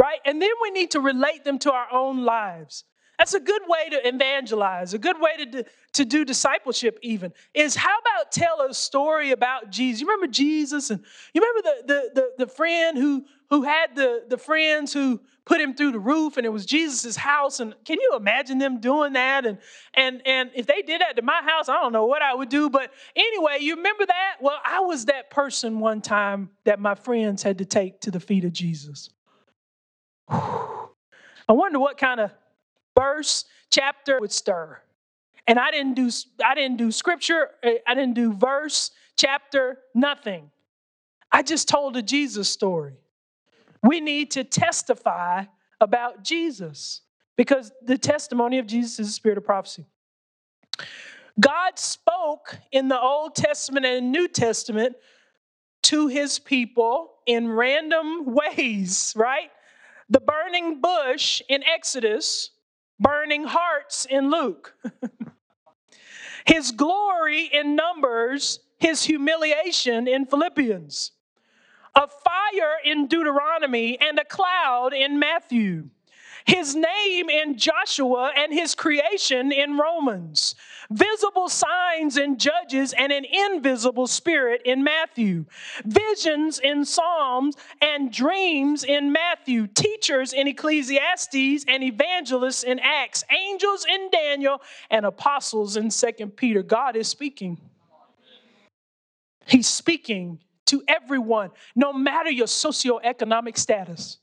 right? 0.00 0.20
And 0.24 0.40
then 0.40 0.50
we 0.62 0.70
need 0.70 0.92
to 0.92 1.00
relate 1.00 1.44
them 1.44 1.58
to 1.60 1.72
our 1.72 1.92
own 1.92 2.24
lives. 2.24 2.84
That's 3.18 3.34
a 3.34 3.40
good 3.40 3.62
way 3.66 3.90
to 3.90 4.08
evangelize, 4.08 4.94
a 4.94 4.98
good 4.98 5.20
way 5.20 5.44
to 5.44 5.64
to 5.92 6.04
do 6.04 6.24
discipleship, 6.24 6.98
even, 7.02 7.32
is 7.52 7.74
how 7.74 7.96
about 7.98 8.30
tell 8.30 8.60
a 8.62 8.72
story 8.72 9.32
about 9.32 9.70
Jesus? 9.70 10.00
You 10.00 10.06
remember 10.06 10.28
Jesus? 10.28 10.90
And 10.90 11.04
you 11.34 11.42
remember 11.42 11.62
the, 11.62 11.86
the, 11.86 12.20
the, 12.20 12.44
the 12.44 12.52
friend 12.52 12.96
who, 12.96 13.24
who 13.48 13.62
had 13.62 13.96
the, 13.96 14.24
the 14.28 14.38
friends 14.38 14.92
who 14.92 15.20
put 15.44 15.60
him 15.60 15.74
through 15.74 15.92
the 15.92 15.98
roof 15.98 16.36
and 16.36 16.46
it 16.46 16.50
was 16.50 16.64
Jesus' 16.64 17.16
house. 17.16 17.58
And 17.58 17.74
can 17.84 17.98
you 18.00 18.12
imagine 18.16 18.58
them 18.58 18.80
doing 18.80 19.14
that? 19.14 19.46
And, 19.46 19.58
and, 19.94 20.22
and 20.24 20.50
if 20.54 20.66
they 20.66 20.82
did 20.82 21.00
that 21.00 21.16
to 21.16 21.22
my 21.22 21.42
house, 21.44 21.68
I 21.68 21.80
don't 21.80 21.92
know 21.92 22.06
what 22.06 22.22
I 22.22 22.34
would 22.34 22.48
do. 22.48 22.70
But 22.70 22.92
anyway, 23.16 23.58
you 23.60 23.74
remember 23.74 24.06
that? 24.06 24.36
Well, 24.40 24.60
I 24.64 24.80
was 24.80 25.06
that 25.06 25.30
person 25.30 25.80
one 25.80 26.02
time 26.02 26.50
that 26.64 26.78
my 26.78 26.94
friends 26.94 27.42
had 27.42 27.58
to 27.58 27.64
take 27.64 28.00
to 28.02 28.12
the 28.12 28.20
feet 28.20 28.44
of 28.44 28.52
Jesus. 28.52 29.10
I 30.30 31.52
wonder 31.52 31.78
what 31.78 31.98
kind 31.98 32.20
of 32.20 32.30
verse, 32.96 33.44
chapter 33.70 34.20
would 34.20 34.32
stir. 34.32 34.80
And 35.46 35.58
I 35.58 35.70
didn't 35.70 35.94
do 35.94 36.10
I 36.44 36.54
didn't 36.54 36.76
do 36.76 36.92
scripture, 36.92 37.48
eh, 37.62 37.78
I 37.86 37.94
didn't 37.94 38.14
do 38.14 38.32
verse, 38.32 38.90
chapter, 39.16 39.78
nothing. 39.94 40.50
I 41.32 41.42
just 41.42 41.68
told 41.68 41.96
a 41.96 42.02
Jesus 42.02 42.48
story. 42.48 42.94
We 43.82 44.00
need 44.00 44.32
to 44.32 44.44
testify 44.44 45.44
about 45.80 46.22
Jesus 46.22 47.02
because 47.36 47.72
the 47.82 47.96
testimony 47.96 48.58
of 48.58 48.66
Jesus 48.66 48.98
is 48.98 49.06
the 49.08 49.12
spirit 49.12 49.38
of 49.38 49.44
prophecy. 49.44 49.86
God 51.40 51.78
spoke 51.78 52.58
in 52.70 52.88
the 52.88 53.00
Old 53.00 53.34
Testament 53.34 53.86
and 53.86 54.12
New 54.12 54.28
Testament 54.28 54.96
to 55.84 56.08
his 56.08 56.38
people 56.38 57.12
in 57.26 57.48
random 57.48 58.24
ways, 58.34 59.14
right? 59.16 59.50
The 60.10 60.20
burning 60.20 60.80
bush 60.80 61.40
in 61.48 61.62
Exodus 61.62 62.50
burning 62.98 63.44
hearts 63.44 64.04
in 64.04 64.30
Luke, 64.30 64.74
his 66.44 66.72
glory 66.72 67.44
in 67.44 67.76
Numbers, 67.76 68.58
his 68.78 69.04
humiliation 69.04 70.08
in 70.08 70.26
Philippians, 70.26 71.12
a 71.94 72.08
fire 72.08 72.74
in 72.84 73.06
Deuteronomy, 73.06 73.98
and 74.00 74.18
a 74.18 74.24
cloud 74.24 74.92
in 74.92 75.18
Matthew. 75.18 75.90
His 76.44 76.74
name 76.74 77.30
in 77.30 77.56
Joshua 77.56 78.32
and 78.36 78.52
his 78.52 78.74
creation 78.74 79.52
in 79.52 79.78
Romans, 79.78 80.54
visible 80.90 81.48
signs 81.48 82.16
in 82.16 82.36
Judges 82.36 82.92
and 82.92 83.12
an 83.12 83.24
invisible 83.24 84.06
spirit 84.06 84.62
in 84.64 84.82
Matthew, 84.82 85.46
visions 85.84 86.58
in 86.58 86.84
Psalms 86.84 87.56
and 87.80 88.12
dreams 88.12 88.84
in 88.84 89.12
Matthew, 89.12 89.66
teachers 89.68 90.32
in 90.32 90.48
Ecclesiastes 90.48 91.64
and 91.68 91.82
evangelists 91.82 92.64
in 92.64 92.80
Acts, 92.80 93.24
angels 93.30 93.86
in 93.88 94.10
Daniel 94.10 94.60
and 94.90 95.06
apostles 95.06 95.76
in 95.76 95.90
Second 95.90 96.36
Peter. 96.36 96.62
God 96.62 96.96
is 96.96 97.08
speaking. 97.08 97.58
He's 99.46 99.68
speaking 99.68 100.40
to 100.66 100.82
everyone, 100.86 101.50
no 101.74 101.92
matter 101.92 102.30
your 102.30 102.46
socioeconomic 102.46 103.58
status. 103.58 104.18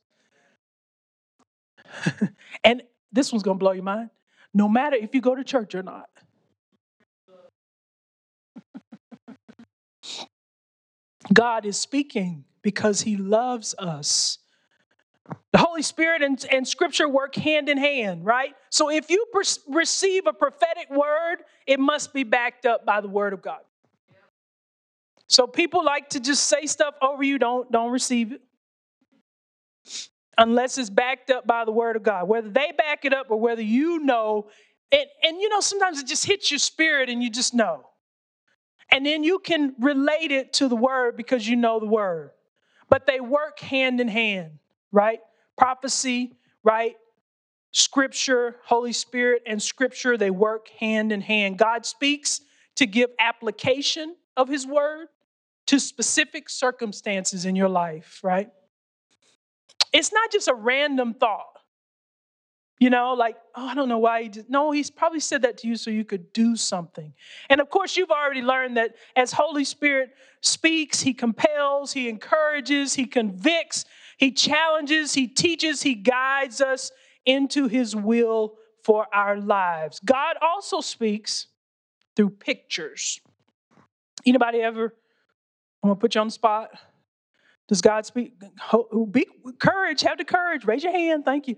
and 2.64 2.84
this 3.12 3.32
one's 3.32 3.44
going 3.44 3.58
to 3.58 3.60
blow 3.60 3.72
your 3.72 3.84
mind. 3.84 4.10
No 4.54 4.68
matter 4.68 4.96
if 4.96 5.14
you 5.14 5.22
go 5.22 5.36
to 5.36 5.44
church 5.44 5.76
or 5.76 5.84
not. 5.84 6.08
God 11.34 11.66
is 11.66 11.78
speaking 11.78 12.46
because 12.62 13.02
he 13.02 13.18
loves 13.18 13.76
us. 13.78 14.40
The 15.52 15.58
Holy 15.58 15.82
Spirit 15.82 16.22
and, 16.22 16.44
and 16.52 16.68
Scripture 16.68 17.10
work 17.10 17.36
hand 17.36 17.70
in 17.70 17.78
hand, 17.78 18.26
right? 18.26 18.54
So 18.70 18.90
if 18.90 19.10
you 19.10 19.26
per- 19.34 19.42
receive 19.70 20.26
a 20.26 20.34
prophetic 20.34 20.90
word, 20.90 21.38
it 21.66 21.80
must 21.80 22.14
be 22.14 22.24
backed 22.24 22.66
up 22.66 22.86
by 22.86 23.02
the 23.02 23.10
Word 23.10 23.34
of 23.34 23.42
God. 23.42 23.60
So 25.28 25.46
people 25.46 25.84
like 25.84 26.10
to 26.10 26.20
just 26.22 26.46
say 26.46 26.66
stuff 26.66 26.96
over 27.02 27.22
you, 27.24 27.38
don't, 27.38 27.70
don't 27.72 27.92
receive 27.92 28.32
it 28.32 28.42
unless 30.38 30.78
it's 30.78 30.90
backed 30.90 31.32
up 31.32 31.48
by 31.48 31.66
the 31.66 31.72
word 31.72 31.96
of 31.96 32.04
God. 32.04 32.28
Whether 32.28 32.50
they 32.50 32.72
back 32.78 33.06
it 33.06 33.14
up 33.14 33.28
or 33.30 33.40
whether 33.40 33.62
you 33.62 34.00
know, 34.00 34.48
and, 34.92 35.06
and 35.24 35.42
you 35.42 35.50
know, 35.50 35.60
sometimes 35.60 36.00
it 36.00 36.08
just 36.08 36.26
hits 36.26 36.52
your 36.52 36.60
spirit 36.60 37.10
and 37.10 37.22
you 37.22 37.30
just 37.30 37.54
know. 37.54 37.86
And 38.90 39.06
then 39.06 39.24
you 39.24 39.40
can 39.40 39.76
relate 39.80 40.32
it 40.32 40.54
to 40.54 40.68
the 40.68 40.76
word 40.76 41.18
because 41.18 41.48
you 41.48 41.56
know 41.56 41.80
the 41.80 41.86
word. 41.86 42.32
But 42.90 43.06
they 43.06 43.20
work 43.20 43.60
hand 43.60 44.00
in 44.00 44.08
hand, 44.08 44.60
right? 44.92 45.20
Prophecy, 45.58 46.34
right? 46.64 46.96
Scripture, 47.72 48.56
Holy 48.66 48.94
Spirit, 48.94 49.44
and 49.46 49.62
Scripture, 49.62 50.18
they 50.18 50.32
work 50.32 50.70
hand 50.80 51.12
in 51.12 51.22
hand. 51.22 51.58
God 51.58 51.86
speaks 51.86 52.42
to 52.76 52.86
give 52.86 53.10
application 53.20 54.16
of 54.38 54.48
His 54.48 54.66
word 54.66 55.08
to 55.68 55.80
specific 55.80 56.50
circumstances 56.50 57.46
in 57.46 57.56
your 57.56 57.70
life, 57.70 58.22
right? 58.24 58.50
It's 59.92 60.14
not 60.14 60.32
just 60.32 60.48
a 60.48 60.54
random 60.54 61.14
thought. 61.14 61.57
You 62.80 62.92
know, 62.92 63.14
like, 63.14 63.38
oh, 63.56 63.68
I 63.68 63.74
don't 63.74 63.90
know 63.90 63.98
why 63.98 64.24
he 64.24 64.30
did. 64.30 64.50
No, 64.50 64.72
he's 64.72 64.92
probably 64.92 65.20
said 65.20 65.42
that 65.42 65.58
to 65.60 65.68
you 65.68 65.76
so 65.76 65.90
you 65.90 66.06
could 66.06 66.32
do 66.32 66.56
something. 66.56 67.14
And 67.50 67.60
of 67.60 67.70
course, 67.70 67.98
you've 67.98 68.12
already 68.12 68.44
learned 68.44 68.78
that 68.78 68.96
as 69.16 69.32
Holy 69.32 69.64
Spirit 69.64 70.12
speaks, 70.42 71.02
he 71.02 71.14
compels, 71.14 71.92
he 71.92 72.08
encourages, 72.08 72.94
he 72.94 73.06
convicts, 73.06 73.86
he 74.18 74.32
challenges, 74.32 75.16
he 75.16 75.28
teaches, 75.28 75.82
he 75.82 75.96
guides 75.96 76.62
us 76.62 76.92
into 77.26 77.68
his 77.68 77.96
will 77.96 78.56
for 78.84 79.08
our 79.14 79.40
lives. 79.40 80.00
God 80.06 80.38
also 80.42 80.80
speaks 80.80 81.48
through 82.16 82.30
pictures. 82.30 83.20
Anybody 84.26 84.62
ever? 84.62 84.94
I'm 85.84 85.90
gonna 85.90 86.00
put 86.00 86.16
you 86.16 86.22
on 86.22 86.28
the 86.28 86.32
spot. 86.32 86.72
Does 87.68 87.82
God 87.82 88.06
speak? 88.06 88.34
Be 89.12 89.28
courage. 89.60 90.02
Have 90.02 90.18
the 90.18 90.26
courage. 90.26 90.66
Raise 90.66 90.84
your 90.84 90.94
hand. 90.94 91.26
Thank 91.26 91.48
you. 91.48 91.58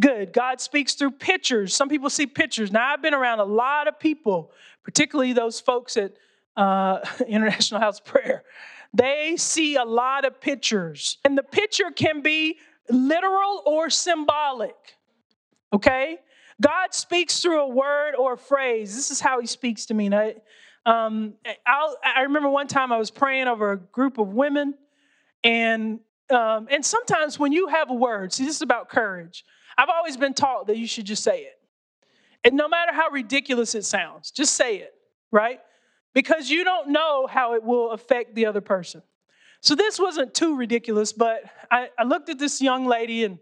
Good. 0.00 0.32
God 0.32 0.60
speaks 0.60 0.94
through 0.94 1.12
pictures. 1.12 1.74
Some 1.74 1.88
people 1.88 2.10
see 2.10 2.26
pictures. 2.26 2.72
Now, 2.72 2.92
I've 2.92 3.02
been 3.02 3.14
around 3.14 3.40
a 3.40 3.44
lot 3.44 3.88
of 3.88 3.98
people, 3.98 4.50
particularly 4.82 5.32
those 5.32 5.60
folks 5.60 5.96
at 5.96 6.12
uh, 6.56 7.00
International 7.28 7.80
House 7.80 7.98
of 7.98 8.04
Prayer. 8.04 8.44
They 8.94 9.36
see 9.36 9.76
a 9.76 9.84
lot 9.84 10.24
of 10.24 10.40
pictures, 10.40 11.18
and 11.24 11.36
the 11.36 11.42
picture 11.42 11.90
can 11.90 12.20
be 12.20 12.58
literal 12.90 13.62
or 13.64 13.88
symbolic. 13.90 14.76
Okay? 15.72 16.18
God 16.60 16.92
speaks 16.92 17.40
through 17.40 17.60
a 17.60 17.68
word 17.68 18.14
or 18.14 18.34
a 18.34 18.38
phrase. 18.38 18.94
This 18.94 19.10
is 19.10 19.20
how 19.20 19.40
He 19.40 19.46
speaks 19.46 19.86
to 19.86 19.94
me. 19.94 20.06
And 20.06 20.14
I, 20.14 20.34
um, 20.84 21.34
i 22.04 22.22
remember 22.22 22.48
one 22.48 22.66
time 22.66 22.92
I 22.92 22.98
was 22.98 23.10
praying 23.10 23.48
over 23.48 23.72
a 23.72 23.78
group 23.78 24.18
of 24.18 24.28
women, 24.28 24.74
and 25.44 26.00
um, 26.30 26.68
and 26.70 26.84
sometimes 26.84 27.38
when 27.38 27.52
you 27.52 27.68
have 27.68 27.90
a 27.90 27.94
word, 27.94 28.32
see, 28.32 28.44
this 28.44 28.56
is 28.56 28.62
about 28.62 28.88
courage. 28.88 29.44
I've 29.76 29.88
always 29.88 30.16
been 30.16 30.34
taught 30.34 30.66
that 30.66 30.76
you 30.76 30.86
should 30.86 31.04
just 31.04 31.22
say 31.22 31.40
it. 31.40 31.58
And 32.44 32.54
no 32.54 32.68
matter 32.68 32.92
how 32.92 33.08
ridiculous 33.10 33.74
it 33.74 33.84
sounds, 33.84 34.30
just 34.30 34.54
say 34.54 34.76
it, 34.76 34.94
right? 35.30 35.60
Because 36.14 36.50
you 36.50 36.64
don't 36.64 36.88
know 36.88 37.26
how 37.26 37.54
it 37.54 37.62
will 37.62 37.90
affect 37.92 38.34
the 38.34 38.46
other 38.46 38.60
person. 38.60 39.02
So 39.60 39.76
this 39.76 39.98
wasn't 39.98 40.34
too 40.34 40.56
ridiculous, 40.56 41.12
but 41.12 41.44
I, 41.70 41.88
I 41.96 42.02
looked 42.02 42.28
at 42.28 42.38
this 42.38 42.60
young 42.60 42.86
lady 42.86 43.24
and, 43.24 43.38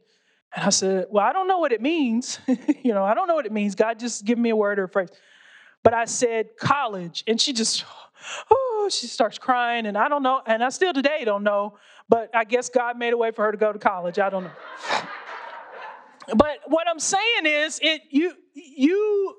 and 0.54 0.64
I 0.64 0.70
said, 0.70 1.06
Well, 1.10 1.24
I 1.24 1.32
don't 1.32 1.48
know 1.48 1.58
what 1.58 1.72
it 1.72 1.80
means. 1.80 2.38
you 2.46 2.92
know, 2.92 3.04
I 3.04 3.14
don't 3.14 3.26
know 3.26 3.34
what 3.34 3.46
it 3.46 3.52
means. 3.52 3.74
God 3.74 3.98
just 3.98 4.24
give 4.24 4.38
me 4.38 4.50
a 4.50 4.56
word 4.56 4.78
or 4.78 4.84
a 4.84 4.88
phrase. 4.88 5.08
But 5.82 5.94
I 5.94 6.04
said 6.04 6.58
college, 6.58 7.24
and 7.26 7.40
she 7.40 7.54
just, 7.54 7.86
oh, 8.50 8.90
she 8.92 9.06
starts 9.06 9.38
crying, 9.38 9.86
and 9.86 9.96
I 9.96 10.08
don't 10.08 10.22
know, 10.22 10.42
and 10.46 10.62
I 10.62 10.68
still 10.68 10.92
today 10.92 11.24
don't 11.24 11.42
know, 11.42 11.78
but 12.08 12.28
I 12.34 12.44
guess 12.44 12.68
God 12.68 12.98
made 12.98 13.14
a 13.14 13.16
way 13.16 13.30
for 13.30 13.44
her 13.46 13.52
to 13.52 13.58
go 13.58 13.72
to 13.72 13.78
college. 13.78 14.18
I 14.18 14.28
don't 14.28 14.44
know. 14.44 14.50
But 16.28 16.58
what 16.66 16.86
I'm 16.88 17.00
saying 17.00 17.46
is, 17.46 17.80
it 17.82 18.02
you 18.10 18.32
you 18.54 19.34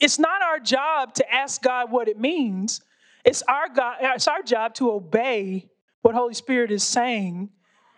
it's 0.00 0.18
not 0.18 0.42
our 0.42 0.58
job 0.58 1.14
to 1.14 1.34
ask 1.34 1.62
God 1.62 1.90
what 1.90 2.08
it 2.08 2.18
means. 2.18 2.80
It's 3.24 3.42
our 3.42 3.68
God, 3.68 3.96
it's 4.00 4.28
our 4.28 4.42
job 4.42 4.74
to 4.74 4.90
obey 4.90 5.68
what 6.02 6.14
Holy 6.14 6.34
Spirit 6.34 6.70
is 6.70 6.84
saying 6.84 7.50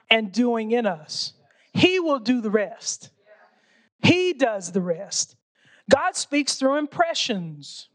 and 0.08 0.32
doing 0.32 0.72
in 0.72 0.86
us. 0.86 1.34
He 1.72 2.00
will 2.00 2.18
do 2.18 2.40
the 2.40 2.50
rest. 2.50 3.10
He 4.02 4.32
does 4.32 4.72
the 4.72 4.80
rest. 4.80 5.36
God 5.90 6.16
speaks 6.16 6.54
through 6.54 6.76
impressions. 6.76 7.88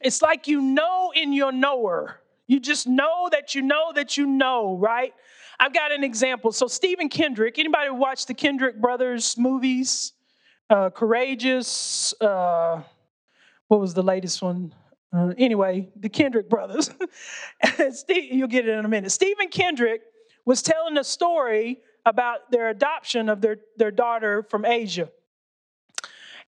It's 0.00 0.22
like 0.22 0.46
you 0.46 0.60
know 0.60 1.12
in 1.14 1.32
your 1.32 1.52
knower. 1.52 2.20
You 2.46 2.60
just 2.60 2.86
know 2.86 3.28
that 3.32 3.54
you 3.54 3.62
know 3.62 3.92
that 3.94 4.16
you 4.16 4.26
know, 4.26 4.76
right? 4.76 5.12
I've 5.58 5.72
got 5.72 5.92
an 5.92 6.04
example. 6.04 6.52
So 6.52 6.66
Stephen 6.66 7.08
Kendrick, 7.08 7.58
anybody 7.58 7.90
watch 7.90 8.26
the 8.26 8.34
Kendrick 8.34 8.80
brothers 8.80 9.36
movies? 9.38 10.12
Uh, 10.68 10.90
Courageous. 10.90 12.14
Uh, 12.20 12.82
what 13.68 13.80
was 13.80 13.94
the 13.94 14.02
latest 14.02 14.42
one? 14.42 14.74
Uh, 15.12 15.32
anyway, 15.38 15.88
the 15.96 16.08
Kendrick 16.08 16.48
brothers. 16.48 16.90
Steve, 17.90 18.32
you'll 18.32 18.48
get 18.48 18.68
it 18.68 18.76
in 18.78 18.84
a 18.84 18.88
minute. 18.88 19.10
Stephen 19.10 19.48
Kendrick 19.48 20.02
was 20.44 20.62
telling 20.62 20.98
a 20.98 21.04
story 21.04 21.78
about 22.04 22.50
their 22.50 22.68
adoption 22.68 23.28
of 23.28 23.40
their, 23.40 23.56
their 23.76 23.90
daughter 23.90 24.42
from 24.42 24.64
Asia. 24.64 25.10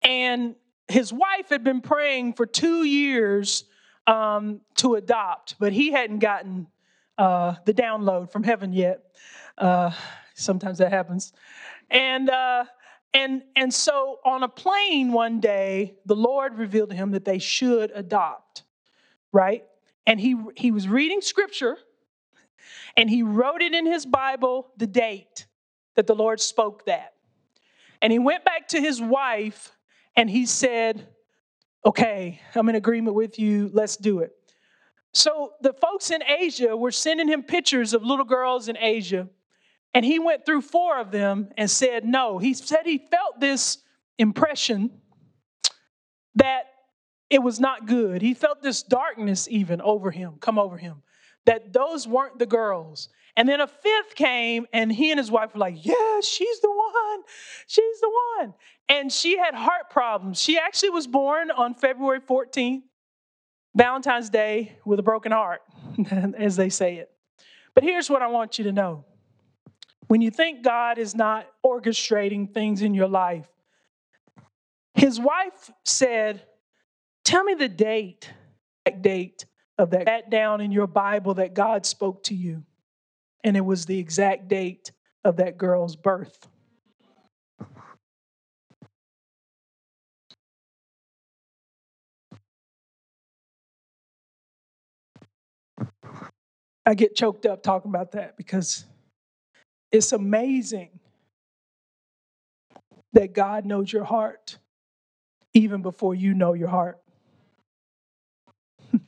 And 0.03 0.55
his 0.87 1.11
wife 1.11 1.49
had 1.49 1.63
been 1.63 1.81
praying 1.81 2.33
for 2.33 2.45
two 2.45 2.83
years 2.83 3.65
um, 4.05 4.61
to 4.75 4.95
adopt, 4.95 5.55
but 5.59 5.73
he 5.73 5.91
hadn't 5.91 6.19
gotten 6.19 6.67
uh, 7.17 7.56
the 7.65 7.73
download 7.73 8.32
from 8.32 8.43
heaven 8.43 8.73
yet. 8.73 9.03
Uh, 9.58 9.91
sometimes 10.36 10.77
that 10.77 10.91
happens. 10.91 11.34
And, 11.89 12.30
uh, 12.30 12.65
and, 13.13 13.43
and 13.56 13.73
so 13.73 14.19
on 14.25 14.43
a 14.43 14.47
plane 14.47 15.12
one 15.12 15.39
day, 15.39 15.95
the 16.06 16.15
Lord 16.15 16.58
revealed 16.58 16.89
to 16.89 16.95
him 16.95 17.12
that 17.12 17.25
they 17.25 17.39
should 17.39 17.91
adopt, 17.95 18.63
right? 19.32 19.63
And 20.06 20.19
he, 20.19 20.36
he 20.56 20.71
was 20.71 20.88
reading 20.88 21.21
scripture 21.21 21.77
and 22.95 23.10
he 23.10 23.23
wrote 23.23 23.62
it 23.62 23.73
in 23.73 23.86
his 23.86 24.06
Bible 24.06 24.67
the 24.77 24.88
date 24.88 25.47
that 25.95 26.08
the 26.08 26.15
Lord 26.15 26.39
spoke 26.39 26.86
that. 26.86 27.13
And 28.01 28.13
he 28.13 28.19
went 28.19 28.45
back 28.45 28.67
to 28.69 28.80
his 28.80 29.01
wife 29.01 29.71
and 30.15 30.30
he 30.30 30.45
said, 30.45 31.08
Okay, 31.86 32.41
I'm 32.53 32.67
in 32.69 32.75
agreement 32.75 33.15
with 33.15 33.39
you, 33.39 33.69
let's 33.73 33.97
do 33.97 34.19
it. 34.19 34.37
So 35.13 35.53
the 35.61 35.73
folks 35.73 36.11
in 36.11 36.21
Asia 36.23 36.75
were 36.75 36.91
sending 36.91 37.27
him 37.27 37.43
pictures 37.43 37.93
of 37.93 38.03
little 38.03 38.25
girls 38.25 38.67
in 38.67 38.77
Asia, 38.77 39.27
and 39.93 40.05
he 40.05 40.19
went 40.19 40.45
through 40.45 40.61
four 40.61 40.99
of 40.99 41.11
them 41.11 41.49
and 41.57 41.69
said 41.69 42.05
no. 42.05 42.37
He 42.37 42.53
said 42.53 42.81
he 42.85 42.97
felt 42.97 43.39
this 43.39 43.79
impression 44.19 44.91
that 46.35 46.65
it 47.29 47.41
was 47.41 47.59
not 47.59 47.87
good. 47.87 48.21
He 48.21 48.33
felt 48.33 48.61
this 48.61 48.83
darkness 48.83 49.47
even 49.49 49.81
over 49.81 50.11
him, 50.11 50.35
come 50.39 50.59
over 50.59 50.77
him, 50.77 51.01
that 51.45 51.73
those 51.73 52.07
weren't 52.07 52.39
the 52.39 52.45
girls. 52.45 53.09
And 53.35 53.47
then 53.47 53.61
a 53.61 53.67
fifth 53.67 54.15
came, 54.15 54.65
and 54.73 54.91
he 54.91 55.11
and 55.11 55.19
his 55.19 55.29
wife 55.29 55.53
were 55.53 55.59
like, 55.59 55.85
Yeah, 55.85 56.21
she's 56.21 56.59
the 56.61 56.71
one. 56.71 57.21
She's 57.67 57.99
the 58.01 58.11
one. 58.39 58.53
And 58.89 59.11
she 59.11 59.37
had 59.37 59.53
heart 59.53 59.89
problems. 59.89 60.39
She 60.41 60.57
actually 60.57 60.91
was 60.91 61.07
born 61.07 61.51
on 61.51 61.75
February 61.75 62.21
14th, 62.21 62.81
Valentine's 63.77 64.31
Day 64.31 64.75
with 64.85 64.99
a 64.99 65.03
broken 65.03 65.31
heart, 65.31 65.61
as 66.11 66.55
they 66.55 66.69
say 66.69 66.95
it. 66.95 67.11
But 67.75 67.83
here's 67.83 68.09
what 68.09 68.23
I 68.23 68.27
want 68.27 68.57
you 68.57 68.63
to 68.65 68.71
know 68.71 69.05
when 70.07 70.21
you 70.21 70.31
think 70.31 70.63
God 70.63 70.97
is 70.97 71.13
not 71.13 71.47
orchestrating 71.63 72.51
things 72.51 72.81
in 72.81 72.95
your 72.95 73.07
life, 73.07 73.47
his 74.95 75.19
wife 75.19 75.71
said, 75.85 76.41
Tell 77.23 77.43
me 77.43 77.53
the 77.53 77.69
date, 77.69 78.31
date 79.01 79.45
of 79.77 79.91
that, 79.91 80.05
that 80.05 80.31
down 80.31 80.59
in 80.61 80.71
your 80.71 80.87
Bible 80.87 81.35
that 81.35 81.53
God 81.53 81.85
spoke 81.85 82.23
to 82.23 82.33
you. 82.33 82.63
And 83.43 83.55
it 83.55 83.65
was 83.65 83.85
the 83.85 83.99
exact 83.99 84.47
date 84.47 84.91
of 85.23 85.35
that 85.37 85.57
girl's 85.57 85.95
birth. 85.95 86.47
I 96.88 96.93
get 96.93 97.15
choked 97.17 97.45
up 97.45 97.62
talking 97.63 97.91
about 97.91 98.13
that 98.13 98.38
because 98.38 98.86
it's 99.91 100.13
amazing 100.13 101.02
that 103.12 103.34
God 103.34 103.65
knows 103.65 103.91
your 103.91 104.06
heart 104.06 104.58
even 105.54 105.82
before 105.82 106.15
you 106.15 106.34
know 106.34 106.54
your 106.54 106.69
heart. 106.69 107.02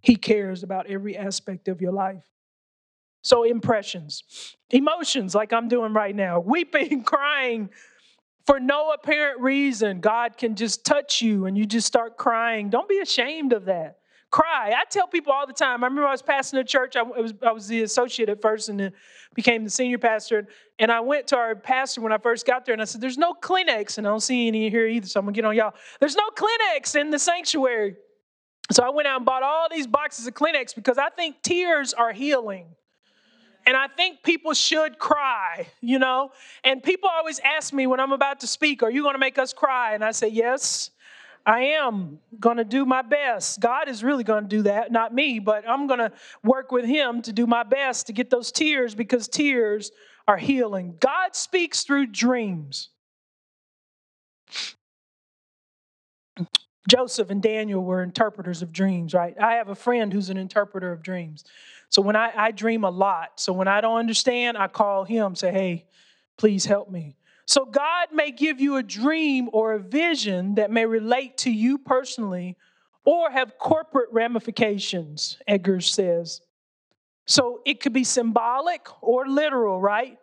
he 0.00 0.14
cares 0.14 0.62
about 0.62 0.86
every 0.86 1.16
aspect 1.16 1.66
of 1.66 1.80
your 1.80 1.92
life. 1.92 2.22
So, 3.24 3.42
impressions, 3.42 4.54
emotions, 4.70 5.34
like 5.34 5.52
I'm 5.52 5.66
doing 5.66 5.92
right 5.92 6.14
now, 6.14 6.38
weeping, 6.46 7.02
crying 7.02 7.70
for 8.46 8.60
no 8.60 8.92
apparent 8.92 9.40
reason. 9.40 9.98
God 9.98 10.36
can 10.36 10.54
just 10.54 10.84
touch 10.84 11.20
you 11.20 11.46
and 11.46 11.58
you 11.58 11.66
just 11.66 11.88
start 11.88 12.16
crying. 12.16 12.70
Don't 12.70 12.88
be 12.88 13.00
ashamed 13.00 13.52
of 13.52 13.64
that 13.64 13.98
cry. 14.32 14.74
I 14.76 14.84
tell 14.88 15.06
people 15.06 15.32
all 15.32 15.46
the 15.46 15.52
time. 15.52 15.84
I 15.84 15.86
remember 15.86 16.08
I 16.08 16.10
was 16.10 16.22
passing 16.22 16.58
a 16.58 16.64
church. 16.64 16.96
I 16.96 17.02
was, 17.02 17.34
I 17.46 17.52
was 17.52 17.68
the 17.68 17.82
associate 17.82 18.28
at 18.28 18.42
first 18.42 18.68
and 18.68 18.80
then 18.80 18.92
became 19.34 19.62
the 19.62 19.70
senior 19.70 19.98
pastor. 19.98 20.48
And 20.80 20.90
I 20.90 21.00
went 21.00 21.28
to 21.28 21.36
our 21.36 21.54
pastor 21.54 22.00
when 22.00 22.12
I 22.12 22.18
first 22.18 22.46
got 22.46 22.64
there 22.64 22.72
and 22.72 22.82
I 22.82 22.86
said, 22.86 23.00
There's 23.00 23.18
no 23.18 23.34
Kleenex. 23.34 23.98
And 23.98 24.06
I 24.06 24.10
don't 24.10 24.20
see 24.20 24.48
any 24.48 24.68
here 24.70 24.88
either, 24.88 25.06
so 25.06 25.20
I'm 25.20 25.26
going 25.26 25.34
to 25.34 25.38
get 25.38 25.44
on 25.44 25.54
y'all. 25.54 25.74
There's 26.00 26.16
no 26.16 26.28
Kleenex 26.34 26.96
in 27.00 27.10
the 27.10 27.18
sanctuary. 27.18 27.94
So 28.72 28.82
I 28.82 28.90
went 28.90 29.06
out 29.06 29.18
and 29.18 29.26
bought 29.26 29.42
all 29.42 29.68
these 29.70 29.86
boxes 29.86 30.26
of 30.26 30.34
Kleenex 30.34 30.74
because 30.74 30.96
I 30.96 31.10
think 31.10 31.42
tears 31.42 31.92
are 31.92 32.12
healing. 32.12 32.66
And 33.66 33.76
I 33.76 33.86
think 33.86 34.22
people 34.22 34.54
should 34.54 34.98
cry, 34.98 35.68
you 35.80 35.98
know? 35.98 36.32
And 36.64 36.82
people 36.82 37.08
always 37.12 37.38
ask 37.40 37.72
me 37.72 37.86
when 37.86 38.00
I'm 38.00 38.12
about 38.12 38.40
to 38.40 38.46
speak, 38.46 38.82
Are 38.82 38.90
you 38.90 39.02
going 39.02 39.14
to 39.14 39.20
make 39.20 39.38
us 39.38 39.52
cry? 39.52 39.94
And 39.94 40.02
I 40.02 40.12
say, 40.12 40.28
Yes. 40.28 40.90
I 41.44 41.60
am 41.80 42.18
going 42.38 42.58
to 42.58 42.64
do 42.64 42.84
my 42.84 43.02
best. 43.02 43.60
God 43.60 43.88
is 43.88 44.04
really 44.04 44.24
going 44.24 44.44
to 44.44 44.48
do 44.48 44.62
that, 44.62 44.92
not 44.92 45.12
me, 45.12 45.38
but 45.38 45.68
I'm 45.68 45.86
going 45.86 45.98
to 45.98 46.12
work 46.44 46.70
with 46.70 46.84
Him 46.84 47.22
to 47.22 47.32
do 47.32 47.46
my 47.46 47.62
best 47.62 48.06
to 48.06 48.12
get 48.12 48.30
those 48.30 48.52
tears 48.52 48.94
because 48.94 49.28
tears 49.28 49.90
are 50.28 50.36
healing. 50.36 50.96
God 51.00 51.34
speaks 51.34 51.82
through 51.82 52.06
dreams. 52.06 52.90
Joseph 56.88 57.30
and 57.30 57.42
Daniel 57.42 57.82
were 57.82 58.02
interpreters 58.02 58.62
of 58.62 58.72
dreams, 58.72 59.14
right? 59.14 59.38
I 59.40 59.54
have 59.54 59.68
a 59.68 59.74
friend 59.74 60.12
who's 60.12 60.30
an 60.30 60.36
interpreter 60.36 60.92
of 60.92 61.02
dreams. 61.02 61.44
So 61.88 62.02
when 62.02 62.16
I, 62.16 62.32
I 62.34 62.50
dream 62.50 62.84
a 62.84 62.90
lot, 62.90 63.38
so 63.38 63.52
when 63.52 63.68
I 63.68 63.80
don't 63.80 63.98
understand, 63.98 64.56
I 64.58 64.66
call 64.66 65.04
him, 65.04 65.34
say, 65.34 65.52
hey, 65.52 65.86
please 66.36 66.64
help 66.64 66.90
me. 66.90 67.16
So 67.46 67.64
God 67.64 68.08
may 68.12 68.30
give 68.30 68.60
you 68.60 68.76
a 68.76 68.82
dream 68.82 69.48
or 69.52 69.74
a 69.74 69.80
vision 69.80 70.54
that 70.54 70.70
may 70.70 70.86
relate 70.86 71.38
to 71.38 71.50
you 71.50 71.78
personally 71.78 72.56
or 73.04 73.30
have 73.30 73.58
corporate 73.58 74.08
ramifications, 74.12 75.38
Eggers 75.48 75.92
says. 75.92 76.40
So 77.26 77.60
it 77.64 77.80
could 77.80 77.92
be 77.92 78.04
symbolic 78.04 78.86
or 79.02 79.26
literal, 79.26 79.80
right? 79.80 80.18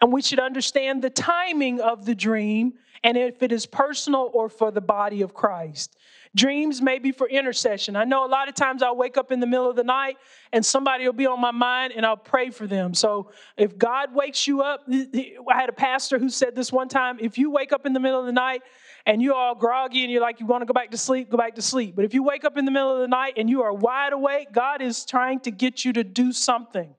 And 0.00 0.12
we 0.12 0.22
should 0.22 0.40
understand 0.40 1.02
the 1.02 1.10
timing 1.10 1.80
of 1.80 2.06
the 2.06 2.14
dream 2.14 2.74
and 3.02 3.16
if 3.16 3.42
it 3.42 3.52
is 3.52 3.66
personal 3.66 4.30
or 4.32 4.48
for 4.48 4.70
the 4.70 4.80
body 4.80 5.22
of 5.22 5.34
Christ. 5.34 5.96
Dreams 6.38 6.80
may 6.80 7.00
be 7.00 7.10
for 7.10 7.28
intercession. 7.28 7.96
I 7.96 8.04
know 8.04 8.24
a 8.24 8.30
lot 8.30 8.48
of 8.48 8.54
times 8.54 8.80
I'll 8.80 8.94
wake 8.94 9.16
up 9.16 9.32
in 9.32 9.40
the 9.40 9.46
middle 9.46 9.68
of 9.68 9.74
the 9.74 9.82
night 9.82 10.18
and 10.52 10.64
somebody 10.64 11.04
will 11.04 11.12
be 11.12 11.26
on 11.26 11.40
my 11.40 11.50
mind 11.50 11.92
and 11.96 12.06
I'll 12.06 12.16
pray 12.16 12.50
for 12.50 12.64
them. 12.64 12.94
So 12.94 13.32
if 13.56 13.76
God 13.76 14.14
wakes 14.14 14.46
you 14.46 14.62
up, 14.62 14.84
I 14.88 15.34
had 15.48 15.68
a 15.68 15.72
pastor 15.72 16.16
who 16.16 16.30
said 16.30 16.54
this 16.54 16.72
one 16.72 16.88
time 16.88 17.18
if 17.20 17.38
you 17.38 17.50
wake 17.50 17.72
up 17.72 17.86
in 17.86 17.92
the 17.92 17.98
middle 17.98 18.20
of 18.20 18.26
the 18.26 18.32
night 18.32 18.62
and 19.04 19.20
you're 19.20 19.34
all 19.34 19.56
groggy 19.56 20.04
and 20.04 20.12
you're 20.12 20.22
like, 20.22 20.38
you 20.38 20.46
want 20.46 20.62
to 20.62 20.66
go 20.66 20.72
back 20.72 20.92
to 20.92 20.96
sleep, 20.96 21.28
go 21.28 21.36
back 21.36 21.56
to 21.56 21.62
sleep. 21.62 21.96
But 21.96 22.04
if 22.04 22.14
you 22.14 22.22
wake 22.22 22.44
up 22.44 22.56
in 22.56 22.64
the 22.64 22.70
middle 22.70 22.94
of 22.94 23.00
the 23.00 23.08
night 23.08 23.32
and 23.36 23.50
you 23.50 23.62
are 23.62 23.72
wide 23.72 24.12
awake, 24.12 24.52
God 24.52 24.80
is 24.80 25.04
trying 25.04 25.40
to 25.40 25.50
get 25.50 25.84
you 25.84 25.92
to 25.94 26.04
do 26.04 26.30
something. 26.30 26.94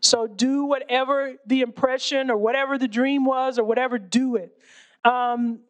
So 0.00 0.26
do 0.26 0.66
whatever 0.66 1.36
the 1.46 1.62
impression 1.62 2.30
or 2.30 2.36
whatever 2.36 2.76
the 2.76 2.88
dream 2.88 3.24
was 3.24 3.58
or 3.58 3.64
whatever, 3.64 3.98
do 3.98 4.36
it. 4.36 4.52
Um, 5.02 5.60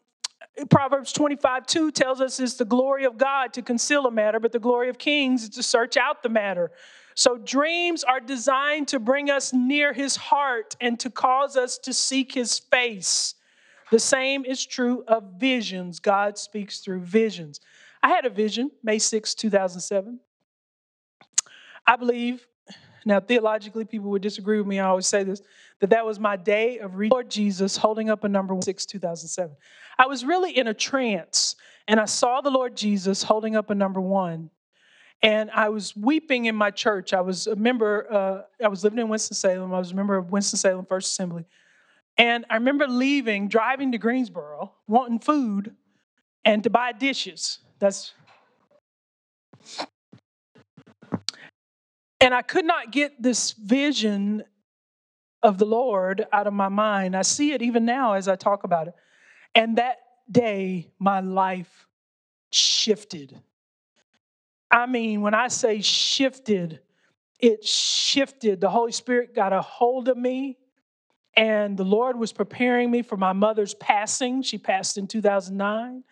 Proverbs 0.70 1.12
25, 1.12 1.66
2 1.66 1.90
tells 1.90 2.20
us 2.20 2.40
it's 2.40 2.54
the 2.54 2.64
glory 2.64 3.04
of 3.04 3.18
God 3.18 3.52
to 3.54 3.62
conceal 3.62 4.06
a 4.06 4.10
matter, 4.10 4.40
but 4.40 4.52
the 4.52 4.58
glory 4.58 4.88
of 4.88 4.98
kings 4.98 5.44
is 5.44 5.48
to 5.50 5.62
search 5.62 5.96
out 5.96 6.22
the 6.22 6.28
matter. 6.28 6.70
So 7.14 7.38
dreams 7.38 8.04
are 8.04 8.20
designed 8.20 8.88
to 8.88 8.98
bring 8.98 9.30
us 9.30 9.52
near 9.52 9.92
his 9.92 10.16
heart 10.16 10.76
and 10.80 11.00
to 11.00 11.10
cause 11.10 11.56
us 11.56 11.78
to 11.78 11.92
seek 11.92 12.32
his 12.32 12.58
face. 12.58 13.34
The 13.90 13.98
same 13.98 14.44
is 14.44 14.66
true 14.66 15.04
of 15.06 15.24
visions. 15.38 16.00
God 16.00 16.36
speaks 16.36 16.80
through 16.80 17.00
visions. 17.00 17.60
I 18.02 18.08
had 18.08 18.26
a 18.26 18.30
vision 18.30 18.70
May 18.82 18.98
6, 18.98 19.34
2007. 19.34 20.20
I 21.86 21.96
believe, 21.96 22.46
now 23.04 23.20
theologically, 23.20 23.84
people 23.84 24.10
would 24.10 24.22
disagree 24.22 24.58
with 24.58 24.66
me. 24.66 24.80
I 24.80 24.86
always 24.86 25.06
say 25.06 25.22
this 25.22 25.40
that 25.80 25.90
that 25.90 26.06
was 26.06 26.18
my 26.18 26.36
day 26.36 26.78
of 26.78 26.96
reading 26.96 27.12
Lord 27.12 27.30
Jesus 27.30 27.76
holding 27.76 28.10
up 28.10 28.24
a 28.24 28.28
number 28.28 28.56
6, 28.60 28.86
2007. 28.86 29.56
I 29.98 30.06
was 30.06 30.24
really 30.24 30.56
in 30.56 30.68
a 30.68 30.74
trance 30.74 31.56
and 31.88 32.00
I 32.00 32.06
saw 32.06 32.40
the 32.40 32.50
Lord 32.50 32.76
Jesus 32.76 33.22
holding 33.22 33.56
up 33.56 33.70
a 33.70 33.74
number 33.74 34.00
one. 34.00 34.50
And 35.22 35.50
I 35.50 35.70
was 35.70 35.96
weeping 35.96 36.44
in 36.44 36.54
my 36.54 36.70
church. 36.70 37.14
I 37.14 37.20
was 37.20 37.46
a 37.46 37.56
member, 37.56 38.12
uh, 38.12 38.42
I 38.62 38.68
was 38.68 38.84
living 38.84 38.98
in 38.98 39.08
Winston-Salem. 39.08 39.72
I 39.72 39.78
was 39.78 39.92
a 39.92 39.94
member 39.94 40.16
of 40.16 40.30
Winston-Salem 40.30 40.86
First 40.86 41.12
Assembly. 41.12 41.46
And 42.18 42.44
I 42.50 42.54
remember 42.54 42.86
leaving, 42.86 43.48
driving 43.48 43.92
to 43.92 43.98
Greensboro, 43.98 44.72
wanting 44.86 45.18
food 45.18 45.74
and 46.44 46.62
to 46.64 46.70
buy 46.70 46.92
dishes. 46.92 47.58
That's 47.78 48.12
and 52.20 52.34
I 52.34 52.42
could 52.42 52.64
not 52.64 52.92
get 52.92 53.20
this 53.22 53.52
vision 53.52 54.44
of 55.46 55.58
the 55.58 55.64
Lord 55.64 56.26
out 56.32 56.46
of 56.46 56.52
my 56.52 56.68
mind. 56.68 57.16
I 57.16 57.22
see 57.22 57.52
it 57.52 57.62
even 57.62 57.84
now 57.84 58.14
as 58.14 58.28
I 58.28 58.36
talk 58.36 58.64
about 58.64 58.88
it. 58.88 58.94
And 59.54 59.78
that 59.78 59.98
day, 60.30 60.90
my 60.98 61.20
life 61.20 61.86
shifted. 62.50 63.40
I 64.70 64.86
mean, 64.86 65.22
when 65.22 65.34
I 65.34 65.48
say 65.48 65.80
shifted, 65.80 66.80
it 67.38 67.64
shifted. 67.64 68.60
The 68.60 68.68
Holy 68.68 68.92
Spirit 68.92 69.34
got 69.34 69.52
a 69.52 69.62
hold 69.62 70.08
of 70.08 70.16
me 70.16 70.58
and 71.36 71.76
the 71.76 71.84
Lord 71.84 72.18
was 72.18 72.32
preparing 72.32 72.90
me 72.90 73.02
for 73.02 73.16
my 73.16 73.34
mother's 73.34 73.74
passing. 73.74 74.42
She 74.42 74.56
passed 74.56 74.96
in 74.96 75.06
2009. 75.06 76.02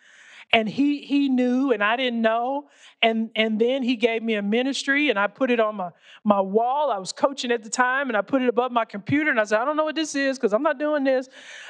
And 0.53 0.69
he 0.69 1.01
he 1.01 1.27
knew 1.27 1.71
and 1.71 1.83
I 1.83 1.97
didn't 1.97 2.21
know. 2.21 2.69
And 3.01 3.29
and 3.35 3.59
then 3.59 3.83
he 3.83 3.95
gave 3.95 4.23
me 4.23 4.35
a 4.35 4.41
ministry 4.41 5.09
and 5.09 5.19
I 5.19 5.27
put 5.27 5.51
it 5.51 5.59
on 5.59 5.75
my, 5.75 5.89
my 6.23 6.39
wall. 6.39 6.91
I 6.91 6.97
was 6.97 7.11
coaching 7.11 7.51
at 7.51 7.63
the 7.63 7.69
time 7.69 8.09
and 8.09 8.15
I 8.15 8.21
put 8.21 8.41
it 8.41 8.47
above 8.47 8.71
my 8.71 8.85
computer 8.85 9.29
and 9.29 9.39
I 9.39 9.43
said, 9.43 9.59
I 9.59 9.65
don't 9.65 9.75
know 9.75 9.83
what 9.83 9.95
this 9.95 10.15
is 10.15 10.37
because 10.37 10.53
I'm 10.53 10.63
not 10.63 10.79
doing 10.79 11.03
this. 11.03 11.27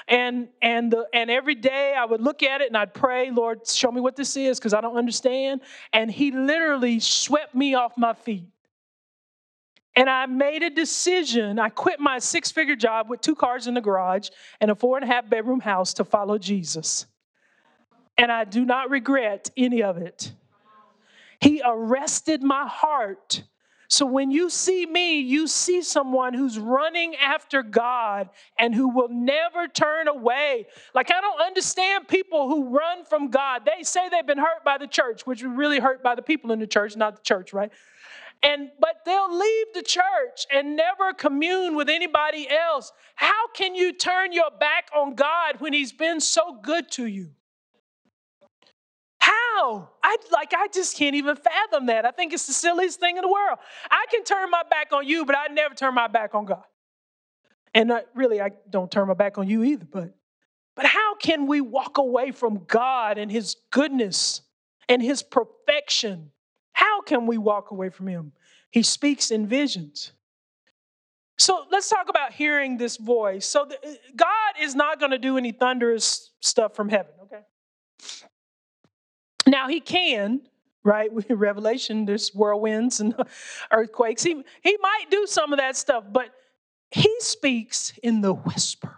And 0.08 0.50
and 0.62 0.92
the 0.92 1.08
and 1.14 1.32
every 1.32 1.56
day 1.56 1.96
I 1.98 2.06
would 2.06 2.22
look 2.22 2.44
at 2.44 2.62
it 2.62 2.68
and 2.68 2.78
I'd 2.78 2.94
pray, 2.94 3.32
Lord, 3.32 3.68
show 3.68 3.92
me 3.92 4.02
what 4.02 4.16
this 4.16 4.38
is 4.38 4.60
because 4.60 4.74
I 4.74 4.82
don't 4.82 4.98
understand. 4.98 5.62
And 5.92 6.12
he 6.12 6.32
literally 6.32 7.00
swept 7.00 7.56
me 7.56 7.74
off 7.74 7.98
my 7.98 8.14
feet. 8.14 8.46
And 9.96 10.10
I 10.10 10.26
made 10.26 10.62
a 10.62 10.70
decision. 10.70 11.58
I 11.58 11.70
quit 11.70 12.00
my 12.00 12.20
six 12.20 12.52
figure 12.52 12.76
job 12.76 13.10
with 13.10 13.22
two 13.22 13.36
cars 13.36 13.68
in 13.68 13.74
the 13.74 13.82
garage 13.82 14.30
and 14.60 14.70
a 14.70 14.76
four 14.76 14.98
and 14.98 15.04
a 15.04 15.08
half 15.08 15.30
bedroom 15.30 15.62
house 15.62 15.94
to 15.96 16.04
follow 16.04 16.38
Jesus. 16.38 17.06
And 18.18 18.32
I 18.32 18.46
do 18.46 18.66
not 18.66 18.90
regret 18.90 19.52
any 19.58 19.84
of 19.84 19.98
it. 19.98 20.32
He 21.40 21.62
arrested 21.66 22.42
my 22.42 22.66
heart. 22.68 23.44
So 23.88 24.06
when 24.06 24.32
you 24.32 24.50
see 24.50 24.86
me, 24.86 25.20
you 25.20 25.48
see 25.48 25.82
someone 25.82 26.34
who's 26.34 26.58
running 26.58 27.16
after 27.18 27.62
God 27.62 28.30
and 28.58 28.74
who 28.74 28.90
will 28.90 29.10
never 29.10 29.68
turn 29.68 30.08
away. 30.08 30.66
Like, 30.94 31.12
I 31.12 31.22
don't 31.22 31.42
understand 31.42 32.08
people 32.08 32.50
who 32.50 32.70
run 32.70 33.06
from 33.06 33.30
God. 33.30 33.62
They 33.66 33.84
say 33.84 34.10
they've 34.10 34.26
been 34.26 34.40
hurt 34.40 34.64
by 34.64 34.78
the 34.78 34.88
church, 34.88 35.28
which 35.28 35.44
was 35.44 35.56
really 35.56 35.80
hurt 35.80 36.02
by 36.02 36.16
the 36.16 36.24
people 36.24 36.52
in 36.52 36.60
the 36.60 36.68
church, 36.68 36.96
not 36.96 37.18
the 37.18 37.22
church, 37.22 37.54
right? 37.54 37.72
and 38.44 38.70
but 38.80 38.98
they'll 39.06 39.38
leave 39.38 39.68
the 39.74 39.82
church 39.82 40.46
and 40.54 40.76
never 40.76 41.14
commune 41.14 41.76
with 41.76 41.90
anybody 41.90 42.48
else 42.50 42.92
how 43.16 43.48
can 43.54 43.76
you 43.76 43.94
turn 43.94 44.32
your 44.32 44.52
back 44.60 44.90
on 44.96 45.16
god 45.16 45.56
when 45.60 45.74
he's 45.74 45.94
been 45.94 46.20
so 46.20 46.58
good 46.62 46.90
to 46.92 47.06
you 47.06 47.30
how 49.26 49.90
i 50.04 50.18
like 50.32 50.54
i 50.56 50.68
just 50.74 50.98
can't 50.98 51.16
even 51.16 51.36
fathom 51.36 51.88
that 51.88 52.06
i 52.06 52.12
think 52.12 52.34
it's 52.34 52.48
the 52.48 52.54
silliest 52.54 53.00
thing 53.00 53.18
in 53.18 53.22
the 53.22 53.28
world 53.28 53.58
i 53.90 54.06
can 54.12 54.24
turn 54.24 54.50
my 54.50 54.64
back 54.70 54.92
on 54.94 55.08
you 55.08 55.26
but 55.26 55.36
i 55.38 55.52
never 55.52 55.74
turn 55.74 55.94
my 55.94 56.08
back 56.08 56.36
on 56.36 56.46
god 56.46 56.64
and 57.74 57.92
I, 57.92 58.04
really 58.14 58.42
i 58.42 58.52
don't 58.70 58.92
turn 58.92 59.08
my 59.08 59.14
back 59.14 59.38
on 59.38 59.48
you 59.48 59.64
either 59.64 59.86
but 59.90 60.16
but 60.76 60.86
how 60.86 61.16
can 61.16 61.48
we 61.48 61.62
walk 61.62 61.98
away 61.98 62.32
from 62.32 62.66
god 62.66 63.18
and 63.18 63.32
his 63.32 63.56
goodness 63.72 64.42
and 64.88 65.02
his 65.02 65.24
perfection 65.24 66.32
how 66.76 67.00
can 67.00 67.26
we 67.26 67.38
walk 67.38 67.72
away 67.72 67.88
from 67.88 68.08
him? 68.08 68.34
He 68.70 68.84
speaks 68.84 69.32
in 69.32 69.48
visions. 69.48 70.12
So 71.38 71.64
let's 71.72 71.88
talk 71.88 72.10
about 72.10 72.34
hearing 72.34 72.76
this 72.76 72.98
voice. 72.98 73.46
So 73.46 73.64
the, 73.64 73.76
uh, 73.76 73.94
God 74.14 74.62
is 74.62 74.76
not 74.76 75.00
going 75.00 75.12
to 75.12 75.18
do 75.18 75.38
any 75.38 75.54
thunderous 75.54 76.32
stuff 76.42 76.76
from 76.76 76.90
heaven, 76.90 77.14
okay? 77.24 77.44
Now 79.48 79.68
he 79.68 79.80
can, 79.80 80.42
right? 80.84 81.10
Revelation, 81.30 82.06
there's 82.06 82.30
whirlwinds 82.30 83.00
and 83.00 83.16
earthquakes. 83.72 84.24
He, 84.24 84.44
he 84.62 84.78
might 84.82 85.06
do 85.10 85.26
some 85.28 85.54
of 85.54 85.60
that 85.60 85.76
stuff, 85.76 86.04
but 86.12 86.30
he 86.92 87.14
speaks 87.20 87.94
in 88.04 88.22
the 88.22 88.34
whisper. 88.34 88.98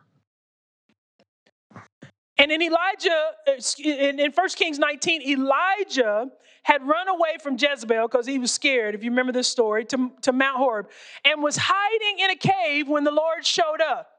And 2.40 2.52
in 2.52 2.62
Elijah, 2.62 3.32
in, 3.80 4.20
in 4.20 4.32
1 4.32 4.50
Kings 4.50 4.78
19, 4.78 5.24
Elijah 5.24 6.28
had 6.64 6.86
run 6.88 7.08
away 7.08 7.38
from 7.42 7.58
Jezebel 7.58 8.08
because 8.08 8.28
he 8.28 8.38
was 8.38 8.52
scared, 8.52 8.94
if 8.94 9.04
you 9.04 9.10
remember 9.10 9.32
this 9.32 9.48
story, 9.48 9.86
to, 9.86 10.12
to 10.22 10.32
Mount 10.32 10.58
Horeb, 10.58 10.90
and 11.26 11.42
was 11.42 11.58
hiding 11.60 12.20
in 12.20 12.30
a 12.30 12.36
cave 12.36 12.88
when 12.88 13.06
the 13.06 13.12
Lord 13.12 13.46
showed 13.46 13.82
up. 13.82 14.17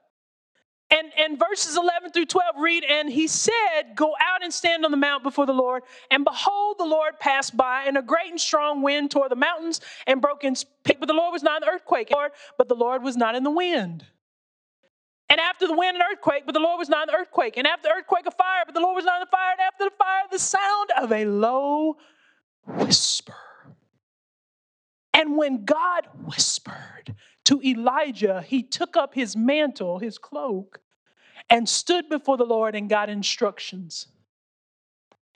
And, 0.90 1.12
and 1.18 1.38
verses 1.38 1.76
11 1.76 2.12
through 2.12 2.26
12 2.26 2.54
read, 2.58 2.84
And 2.84 3.10
he 3.10 3.26
said, 3.26 3.94
Go 3.94 4.14
out 4.20 4.42
and 4.42 4.52
stand 4.52 4.86
on 4.86 4.90
the 4.90 4.96
mount 4.96 5.22
before 5.22 5.44
the 5.44 5.52
Lord. 5.52 5.82
And 6.10 6.24
behold, 6.24 6.76
the 6.78 6.84
Lord 6.84 7.18
passed 7.20 7.56
by, 7.56 7.84
and 7.86 7.98
a 7.98 8.02
great 8.02 8.30
and 8.30 8.40
strong 8.40 8.82
wind 8.82 9.10
tore 9.10 9.28
the 9.28 9.36
mountains 9.36 9.82
and 10.06 10.22
broke 10.22 10.44
in. 10.44 10.54
But 10.84 11.06
the 11.06 11.12
Lord 11.12 11.32
was 11.32 11.42
not 11.42 11.62
in 11.62 11.66
the 11.66 11.72
earthquake, 11.72 12.10
but 12.56 12.68
the 12.68 12.74
Lord 12.74 13.02
was 13.02 13.16
not 13.16 13.34
in 13.34 13.42
the 13.42 13.50
wind. 13.50 14.06
And 15.28 15.40
after 15.40 15.66
the 15.66 15.76
wind, 15.76 15.96
an 15.96 16.02
earthquake, 16.10 16.44
but 16.46 16.54
the 16.54 16.60
Lord 16.60 16.78
was 16.78 16.88
not 16.88 17.06
in 17.06 17.12
the 17.12 17.20
earthquake. 17.20 17.58
And 17.58 17.66
after 17.66 17.88
the 17.88 17.94
earthquake, 17.94 18.24
a 18.26 18.30
fire, 18.30 18.62
but 18.64 18.74
the 18.74 18.80
Lord 18.80 18.96
was 18.96 19.04
not 19.04 19.20
in 19.20 19.26
the 19.26 19.30
fire. 19.30 19.52
And 19.52 19.60
after 19.60 19.84
the 19.84 19.96
fire, 19.98 20.22
the 20.30 20.38
sound 20.38 20.90
of 20.98 21.12
a 21.12 21.26
low 21.26 21.96
whisper. 22.66 23.34
And 25.12 25.36
when 25.36 25.66
God 25.66 26.06
whispered 26.24 27.14
to 27.48 27.60
Elijah, 27.62 28.44
he 28.46 28.62
took 28.62 28.96
up 28.96 29.14
his 29.14 29.36
mantle, 29.36 29.98
his 29.98 30.18
cloak, 30.18 30.80
and 31.48 31.68
stood 31.68 32.08
before 32.08 32.36
the 32.36 32.44
Lord 32.44 32.74
and 32.74 32.90
got 32.90 33.08
instructions. 33.08 34.06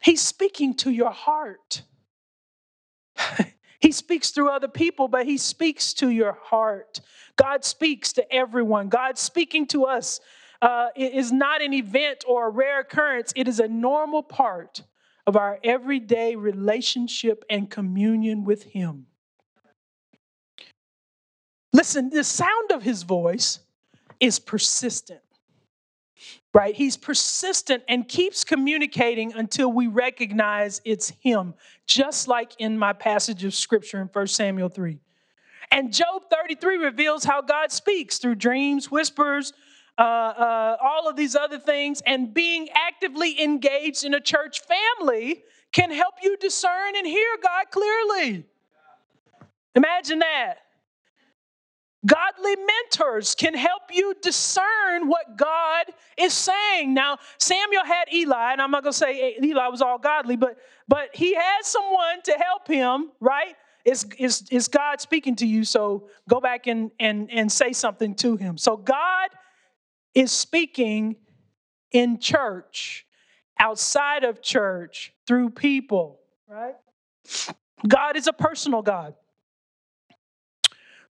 He's 0.02 0.20
speaking 0.20 0.74
to 0.76 0.90
your 0.90 1.10
heart. 1.10 1.82
He 3.82 3.90
speaks 3.90 4.30
through 4.30 4.48
other 4.48 4.68
people, 4.68 5.08
but 5.08 5.26
He 5.26 5.36
speaks 5.36 5.92
to 5.94 6.08
your 6.08 6.38
heart. 6.40 7.00
God 7.34 7.64
speaks 7.64 8.12
to 8.12 8.32
everyone. 8.32 8.88
God 8.88 9.18
speaking 9.18 9.66
to 9.68 9.86
us 9.86 10.20
uh, 10.62 10.90
is 10.94 11.32
not 11.32 11.62
an 11.62 11.72
event 11.72 12.22
or 12.28 12.46
a 12.46 12.50
rare 12.50 12.78
occurrence, 12.78 13.32
it 13.34 13.48
is 13.48 13.58
a 13.58 13.66
normal 13.66 14.22
part 14.22 14.84
of 15.26 15.36
our 15.36 15.58
everyday 15.64 16.36
relationship 16.36 17.44
and 17.50 17.68
communion 17.68 18.44
with 18.44 18.62
Him. 18.62 19.06
Listen, 21.72 22.10
the 22.10 22.24
sound 22.24 22.70
of 22.72 22.82
His 22.82 23.02
voice 23.02 23.60
is 24.20 24.38
persistent 24.38 25.20
right? 26.54 26.74
He's 26.74 26.96
persistent 26.96 27.82
and 27.88 28.06
keeps 28.06 28.44
communicating 28.44 29.32
until 29.32 29.72
we 29.72 29.86
recognize 29.86 30.80
it's 30.84 31.10
him, 31.20 31.54
just 31.86 32.28
like 32.28 32.52
in 32.58 32.78
my 32.78 32.92
passage 32.92 33.44
of 33.44 33.54
scripture 33.54 34.00
in 34.00 34.08
1 34.08 34.26
Samuel 34.26 34.68
3. 34.68 34.98
And 35.70 35.92
Job 35.92 36.24
33 36.30 36.76
reveals 36.76 37.24
how 37.24 37.40
God 37.40 37.72
speaks 37.72 38.18
through 38.18 38.34
dreams, 38.34 38.90
whispers, 38.90 39.54
uh, 39.96 40.02
uh, 40.02 40.76
all 40.82 41.08
of 41.08 41.16
these 41.16 41.34
other 41.34 41.58
things. 41.58 42.02
And 42.04 42.34
being 42.34 42.68
actively 42.74 43.42
engaged 43.42 44.04
in 44.04 44.12
a 44.12 44.20
church 44.20 44.60
family 44.60 45.44
can 45.72 45.90
help 45.90 46.14
you 46.22 46.36
discern 46.36 46.96
and 46.96 47.06
hear 47.06 47.28
God 47.42 47.70
clearly. 47.70 48.44
Imagine 49.74 50.18
that. 50.18 50.56
Godly 52.04 52.56
mentors 52.56 53.34
can 53.36 53.54
help 53.54 53.82
you 53.92 54.14
discern 54.22 55.06
what 55.06 55.36
God 55.36 55.84
is 56.18 56.32
saying. 56.32 56.94
Now, 56.94 57.18
Samuel 57.38 57.84
had 57.84 58.12
Eli, 58.12 58.52
and 58.52 58.60
I'm 58.60 58.72
not 58.72 58.82
going 58.82 58.92
to 58.92 58.98
say 58.98 59.36
Eli 59.40 59.68
was 59.68 59.80
all 59.80 59.98
godly, 59.98 60.36
but 60.36 60.56
but 60.88 61.14
he 61.14 61.34
had 61.34 61.62
someone 61.62 62.22
to 62.24 62.32
help 62.32 62.66
him, 62.66 63.12
right? 63.20 63.54
It's, 63.84 64.04
it's, 64.18 64.44
it's 64.50 64.68
God 64.68 65.00
speaking 65.00 65.36
to 65.36 65.46
you, 65.46 65.64
so 65.64 66.08
go 66.28 66.40
back 66.40 66.66
and, 66.66 66.90
and, 67.00 67.30
and 67.30 67.50
say 67.50 67.72
something 67.72 68.14
to 68.16 68.36
him. 68.36 68.58
So 68.58 68.76
God 68.76 69.30
is 70.14 70.30
speaking 70.30 71.16
in 71.90 72.18
church, 72.18 73.06
outside 73.58 74.24
of 74.24 74.42
church, 74.42 75.12
through 75.26 75.50
people, 75.50 76.20
right? 76.48 76.74
God 77.88 78.16
is 78.16 78.26
a 78.26 78.32
personal 78.32 78.82
God. 78.82 79.14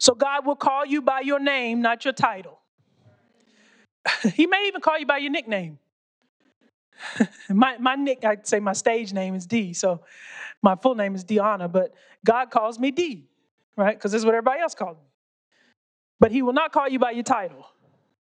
So 0.02 0.16
God 0.16 0.44
will 0.44 0.56
call 0.56 0.84
you 0.84 1.00
by 1.00 1.20
your 1.20 1.38
name, 1.38 1.80
not 1.80 2.04
your 2.04 2.12
title. 2.12 2.58
he 4.34 4.48
may 4.48 4.66
even 4.66 4.80
call 4.80 4.98
you 4.98 5.06
by 5.06 5.18
your 5.18 5.30
nickname. 5.30 5.78
my, 7.48 7.78
my 7.78 7.94
nick, 7.94 8.24
I'd 8.24 8.44
say 8.44 8.58
my 8.58 8.72
stage 8.72 9.12
name 9.12 9.36
is 9.36 9.46
Dee, 9.46 9.72
so 9.72 10.00
my 10.60 10.74
full 10.74 10.96
name 10.96 11.14
is 11.14 11.24
Deanna, 11.24 11.70
but 11.70 11.94
God 12.24 12.50
calls 12.50 12.80
me 12.80 12.90
Dee, 12.90 13.28
right? 13.76 13.96
Because 13.96 14.10
this 14.10 14.18
is 14.18 14.26
what 14.26 14.34
everybody 14.34 14.60
else 14.60 14.74
calls 14.74 14.96
me. 14.96 15.04
But 16.18 16.32
he 16.32 16.42
will 16.42 16.52
not 16.52 16.72
call 16.72 16.88
you 16.88 16.98
by 16.98 17.12
your 17.12 17.22
title 17.22 17.64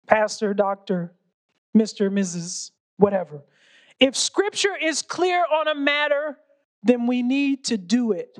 pastor, 0.07 0.53
doctor, 0.53 1.15
Mr., 1.75 2.11
Mrs., 2.11 2.73
whatever. 2.99 3.43
If 3.99 4.17
scripture 4.17 4.77
is 4.77 5.01
clear 5.01 5.47
on 5.51 5.67
a 5.67 5.75
matter, 5.75 6.37
then 6.83 7.07
we 7.07 7.23
need 7.23 7.65
to 7.67 7.79
do 7.79 8.13
it. 8.13 8.39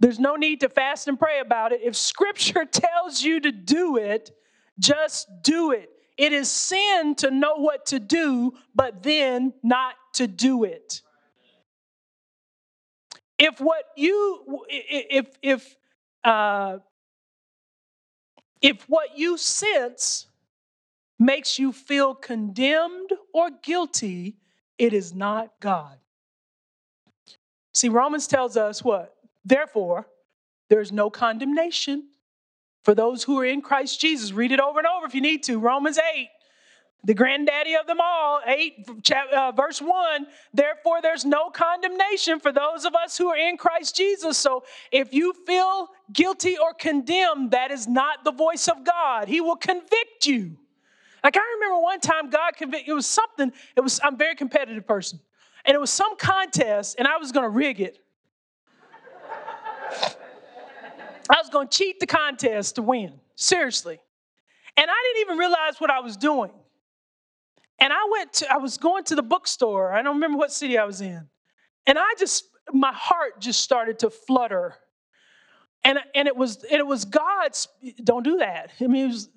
There's 0.00 0.18
no 0.18 0.34
need 0.34 0.60
to 0.60 0.68
fast 0.68 1.08
and 1.08 1.18
pray 1.18 1.40
about 1.40 1.72
it. 1.72 1.80
If 1.82 1.94
scripture 1.94 2.64
tells 2.70 3.22
you 3.22 3.40
to 3.40 3.52
do 3.52 3.96
it, 3.96 4.30
just 4.78 5.28
do 5.42 5.72
it. 5.72 5.90
It 6.16 6.32
is 6.32 6.50
sin 6.50 7.14
to 7.16 7.30
know 7.30 7.56
what 7.56 7.86
to 7.86 8.00
do, 8.00 8.54
but 8.74 9.02
then 9.02 9.52
not 9.62 9.94
to 10.14 10.26
do 10.26 10.64
it. 10.64 11.02
If 13.38 13.58
what 13.58 13.84
you 13.96 14.64
if 14.68 15.28
if 15.40 15.76
uh, 16.24 16.78
if 18.60 18.82
what 18.88 19.16
you 19.16 19.38
sense 19.38 20.26
makes 21.18 21.58
you 21.58 21.72
feel 21.72 22.14
condemned 22.14 23.10
or 23.32 23.50
guilty, 23.62 24.36
it 24.76 24.92
is 24.92 25.14
not 25.14 25.52
God. 25.60 25.98
See, 27.72 27.88
Romans 27.88 28.26
tells 28.26 28.58
us 28.58 28.84
what? 28.84 29.14
Therefore, 29.50 30.06
there's 30.68 30.92
no 30.92 31.10
condemnation 31.10 32.04
for 32.84 32.94
those 32.94 33.24
who 33.24 33.36
are 33.40 33.44
in 33.44 33.62
Christ 33.62 34.00
Jesus. 34.00 34.30
Read 34.30 34.52
it 34.52 34.60
over 34.60 34.78
and 34.78 34.86
over 34.86 35.06
if 35.06 35.14
you 35.14 35.20
need 35.20 35.42
to. 35.44 35.58
Romans 35.58 35.98
8, 35.98 36.28
the 37.02 37.14
granddaddy 37.14 37.74
of 37.74 37.88
them 37.88 37.98
all, 38.00 38.40
8, 38.46 38.88
uh, 39.34 39.50
verse 39.50 39.82
1. 39.82 40.26
Therefore, 40.54 41.02
there's 41.02 41.24
no 41.24 41.50
condemnation 41.50 42.38
for 42.38 42.52
those 42.52 42.84
of 42.84 42.94
us 42.94 43.18
who 43.18 43.26
are 43.26 43.36
in 43.36 43.56
Christ 43.56 43.96
Jesus. 43.96 44.38
So 44.38 44.62
if 44.92 45.12
you 45.12 45.32
feel 45.48 45.88
guilty 46.12 46.56
or 46.56 46.72
condemned, 46.72 47.50
that 47.50 47.72
is 47.72 47.88
not 47.88 48.22
the 48.22 48.32
voice 48.32 48.68
of 48.68 48.84
God. 48.84 49.26
He 49.26 49.40
will 49.40 49.56
convict 49.56 50.26
you. 50.26 50.56
Like 51.24 51.36
I 51.36 51.40
remember 51.56 51.82
one 51.82 51.98
time 51.98 52.30
God 52.30 52.52
convicted, 52.56 52.88
it 52.88 52.94
was 52.94 53.06
something, 53.06 53.52
it 53.76 53.80
was, 53.80 53.98
I'm 54.04 54.14
a 54.14 54.16
very 54.16 54.36
competitive 54.36 54.86
person. 54.86 55.18
And 55.64 55.74
it 55.74 55.80
was 55.80 55.90
some 55.90 56.16
contest, 56.16 56.94
and 57.00 57.08
I 57.08 57.16
was 57.16 57.32
gonna 57.32 57.48
rig 57.48 57.80
it. 57.80 57.98
I 59.90 61.36
was 61.38 61.48
going 61.50 61.68
to 61.68 61.78
cheat 61.78 62.00
the 62.00 62.06
contest 62.06 62.76
to 62.76 62.82
win, 62.82 63.20
seriously. 63.36 63.98
And 64.76 64.90
I 64.90 64.94
didn't 65.06 65.26
even 65.26 65.38
realize 65.38 65.80
what 65.80 65.90
I 65.90 66.00
was 66.00 66.16
doing. 66.16 66.50
And 67.78 67.92
I 67.92 68.08
went 68.10 68.32
to, 68.34 68.52
I 68.52 68.58
was 68.58 68.76
going 68.78 69.04
to 69.04 69.14
the 69.14 69.22
bookstore. 69.22 69.92
I 69.92 70.02
don't 70.02 70.16
remember 70.16 70.38
what 70.38 70.52
city 70.52 70.76
I 70.76 70.84
was 70.84 71.00
in. 71.00 71.28
And 71.86 71.98
I 71.98 72.12
just, 72.18 72.44
my 72.72 72.92
heart 72.92 73.40
just 73.40 73.60
started 73.60 74.00
to 74.00 74.10
flutter. 74.10 74.74
And, 75.82 75.98
and 76.14 76.28
it 76.28 76.36
was 76.36 76.56
and 76.64 76.78
it 76.78 76.86
was 76.86 77.06
God's, 77.06 77.68
don't 78.04 78.22
do 78.22 78.38
that. 78.38 78.70
I 78.80 78.86
mean, 78.86 79.06
it 79.06 79.08
was, 79.08 79.28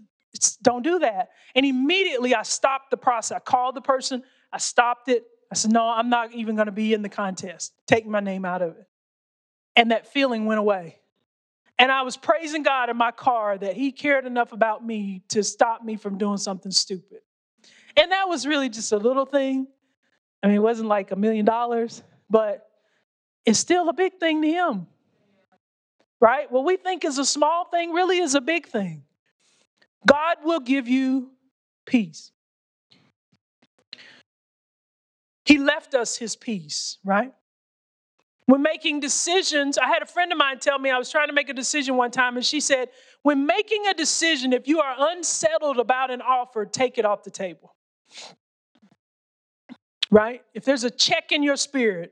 don't 0.61 0.83
do 0.83 0.99
that. 0.99 1.29
And 1.55 1.65
immediately 1.65 2.35
I 2.35 2.43
stopped 2.43 2.91
the 2.91 2.97
process. 2.97 3.37
I 3.37 3.39
called 3.39 3.75
the 3.75 3.81
person, 3.81 4.23
I 4.51 4.57
stopped 4.57 5.07
it. 5.07 5.23
I 5.51 5.55
said, 5.55 5.71
no, 5.71 5.87
I'm 5.87 6.09
not 6.09 6.33
even 6.33 6.55
going 6.55 6.65
to 6.65 6.71
be 6.71 6.93
in 6.93 7.01
the 7.01 7.09
contest. 7.09 7.73
Take 7.85 8.07
my 8.07 8.19
name 8.19 8.43
out 8.43 8.61
of 8.61 8.71
it. 8.71 8.87
And 9.75 9.91
that 9.91 10.07
feeling 10.07 10.45
went 10.45 10.59
away. 10.59 10.99
And 11.79 11.91
I 11.91 12.03
was 12.03 12.15
praising 12.15 12.63
God 12.63 12.89
in 12.89 12.97
my 12.97 13.11
car 13.11 13.57
that 13.57 13.75
He 13.75 13.91
cared 13.91 14.25
enough 14.25 14.51
about 14.51 14.85
me 14.85 15.23
to 15.29 15.43
stop 15.43 15.83
me 15.83 15.95
from 15.95 16.17
doing 16.17 16.37
something 16.37 16.71
stupid. 16.71 17.19
And 17.97 18.11
that 18.11 18.27
was 18.27 18.45
really 18.45 18.69
just 18.69 18.91
a 18.91 18.97
little 18.97 19.25
thing. 19.25 19.67
I 20.41 20.47
mean, 20.47 20.57
it 20.57 20.61
wasn't 20.61 20.89
like 20.89 21.11
a 21.11 21.15
million 21.15 21.45
dollars, 21.45 22.03
but 22.29 22.67
it's 23.45 23.59
still 23.59 23.89
a 23.89 23.93
big 23.93 24.19
thing 24.19 24.41
to 24.41 24.47
Him. 24.47 24.87
Right? 26.19 26.51
What 26.51 26.63
we 26.63 26.77
think 26.77 27.03
is 27.03 27.17
a 27.17 27.25
small 27.25 27.65
thing 27.65 27.91
really 27.91 28.19
is 28.19 28.35
a 28.35 28.41
big 28.41 28.67
thing. 28.67 29.03
God 30.05 30.37
will 30.43 30.59
give 30.59 30.87
you 30.87 31.31
peace. 31.85 32.31
He 35.45 35.57
left 35.57 35.93
us 35.95 36.17
His 36.17 36.35
peace, 36.35 36.97
right? 37.03 37.33
When 38.45 38.61
making 38.61 38.99
decisions, 38.99 39.77
I 39.77 39.87
had 39.87 40.01
a 40.01 40.05
friend 40.05 40.31
of 40.31 40.37
mine 40.37 40.59
tell 40.59 40.77
me 40.77 40.89
I 40.89 40.97
was 40.97 41.09
trying 41.09 41.27
to 41.27 41.33
make 41.33 41.49
a 41.49 41.53
decision 41.53 41.95
one 41.95 42.11
time, 42.11 42.35
and 42.35 42.45
she 42.45 42.59
said, 42.59 42.89
When 43.21 43.45
making 43.45 43.87
a 43.87 43.93
decision, 43.93 44.51
if 44.51 44.67
you 44.67 44.81
are 44.81 44.95
unsettled 44.97 45.79
about 45.79 46.11
an 46.11 46.21
offer, 46.21 46.65
take 46.65 46.97
it 46.97 47.05
off 47.05 47.23
the 47.23 47.31
table. 47.31 47.75
Right? 50.11 50.41
If 50.53 50.65
there's 50.65 50.83
a 50.83 50.91
check 50.91 51.31
in 51.31 51.41
your 51.41 51.55
spirit, 51.55 52.11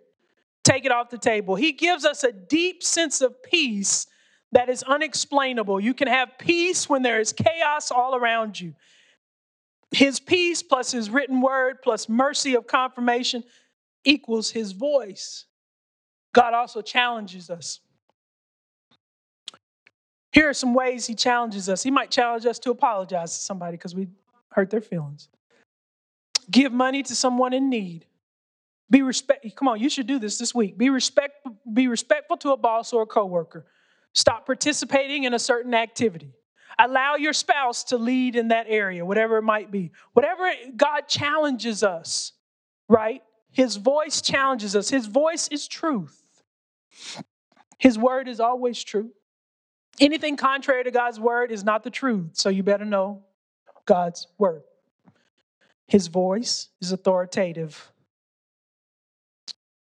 take 0.63 0.86
it 0.86 0.91
off 0.91 1.09
the 1.09 1.17
table. 1.17 1.55
He 1.55 1.73
gives 1.73 2.05
us 2.05 2.23
a 2.23 2.32
deep 2.32 2.82
sense 2.82 3.21
of 3.21 3.43
peace 3.43 4.07
that 4.53 4.69
is 4.69 4.84
unexplainable. 4.84 5.79
You 5.79 5.93
can 5.93 6.07
have 6.07 6.38
peace 6.38 6.89
when 6.89 7.03
there 7.03 7.19
is 7.19 7.34
chaos 7.34 7.91
all 7.91 8.15
around 8.15 8.59
you. 8.59 8.73
His 9.91 10.19
peace 10.19 10.63
plus 10.63 10.91
his 10.91 11.09
written 11.09 11.41
word 11.41 11.77
plus 11.84 12.07
mercy 12.07 12.55
of 12.55 12.67
confirmation 12.67 13.43
equals 14.05 14.51
his 14.51 14.71
voice. 14.71 15.45
God 16.34 16.53
also 16.53 16.82
challenges 16.82 17.49
us. 17.49 17.79
Here 20.32 20.49
are 20.49 20.53
some 20.53 20.73
ways 20.73 21.05
He 21.05 21.15
challenges 21.15 21.67
us. 21.67 21.84
He 21.84 21.91
might 21.91 22.09
challenge 22.09 22.45
us 22.45 22.59
to 22.59 22.71
apologize 22.71 23.34
to 23.38 23.43
somebody 23.43 23.77
because 23.77 23.93
we 23.93 24.07
hurt 24.49 24.69
their 24.69 24.82
feelings. 24.82 25.27
Give 26.49 26.71
money 26.71 27.03
to 27.03 27.15
someone 27.15 27.53
in 27.53 27.69
need. 27.69 28.05
Be 28.89 29.01
respect. 29.01 29.45
Come 29.55 29.67
on, 29.67 29.79
you 29.79 29.89
should 29.89 30.07
do 30.07 30.19
this 30.19 30.38
this 30.38 30.53
week. 30.53 30.77
Be 30.77 30.89
respect. 30.89 31.47
Be 31.71 31.88
respectful 31.88 32.38
to 32.38 32.51
a 32.51 32.57
boss 32.57 32.91
or 32.93 33.03
a 33.03 33.05
coworker. 33.05 33.65
Stop 34.13 34.45
participating 34.45 35.23
in 35.23 35.34
a 35.34 35.39
certain 35.39 35.73
activity. 35.73 36.34
Allow 36.77 37.15
your 37.15 37.34
spouse 37.34 37.86
to 37.86 37.97
lead 37.97 38.36
in 38.36 38.49
that 38.49 38.65
area, 38.67 39.05
whatever 39.05 39.38
it 39.38 39.43
might 39.43 39.71
be. 39.71 39.91
Whatever 40.13 40.51
God 40.75 41.07
challenges 41.07 41.84
us, 41.84 42.34
right? 42.89 43.21
His 43.51 43.75
voice 43.75 44.21
challenges 44.21 44.75
us. 44.75 44.89
His 44.89 45.05
voice 45.05 45.47
is 45.49 45.67
truth. 45.67 46.20
His 47.78 47.97
word 47.97 48.28
is 48.28 48.39
always 48.39 48.84
true. 48.84 49.12
Anything 49.99 50.38
contrary 50.38 50.84
to 50.84 50.91
God's 50.91 51.20
word 51.20 51.52
is 51.52 51.64
not 51.64 51.84
the 51.84 51.89
truth, 51.89 52.32
so 52.34 52.49
you 52.49 52.64
better 52.64 52.86
know 52.86 53.24
God's 53.86 54.28
word. 54.38 54.64
His 55.88 56.08
voice 56.08 56.70
is 56.80 56.91
authoritative. 56.91 57.91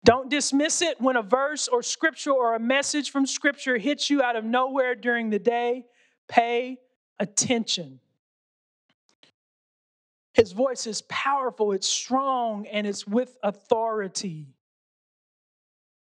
Don't 0.03 0.29
dismiss 0.29 0.81
it 0.81 0.99
when 0.99 1.15
a 1.15 1.21
verse 1.21 1.67
or 1.67 1.83
scripture 1.83 2.31
or 2.31 2.55
a 2.55 2.59
message 2.59 3.11
from 3.11 3.25
scripture 3.25 3.77
hits 3.77 4.09
you 4.09 4.21
out 4.21 4.35
of 4.35 4.43
nowhere 4.43 4.95
during 4.95 5.29
the 5.29 5.39
day. 5.39 5.85
Pay 6.27 6.79
attention. 7.19 7.99
His 10.33 10.53
voice 10.53 10.87
is 10.87 11.03
powerful, 11.03 11.71
it's 11.71 11.87
strong, 11.87 12.65
and 12.67 12.87
it's 12.87 13.05
with 13.05 13.37
authority. 13.43 14.47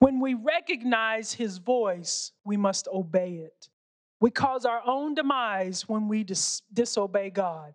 When 0.00 0.18
we 0.18 0.34
recognize 0.34 1.32
his 1.32 1.58
voice, 1.58 2.32
we 2.44 2.56
must 2.56 2.88
obey 2.92 3.34
it. 3.34 3.68
We 4.18 4.30
cause 4.30 4.64
our 4.64 4.82
own 4.84 5.14
demise 5.14 5.88
when 5.88 6.08
we 6.08 6.24
dis- 6.24 6.62
disobey 6.72 7.30
God. 7.30 7.74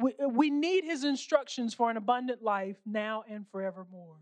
We, 0.00 0.14
we 0.30 0.50
need 0.50 0.84
his 0.84 1.04
instructions 1.04 1.74
for 1.74 1.90
an 1.90 1.96
abundant 1.96 2.42
life 2.42 2.76
now 2.86 3.24
and 3.28 3.46
forevermore. 3.50 4.16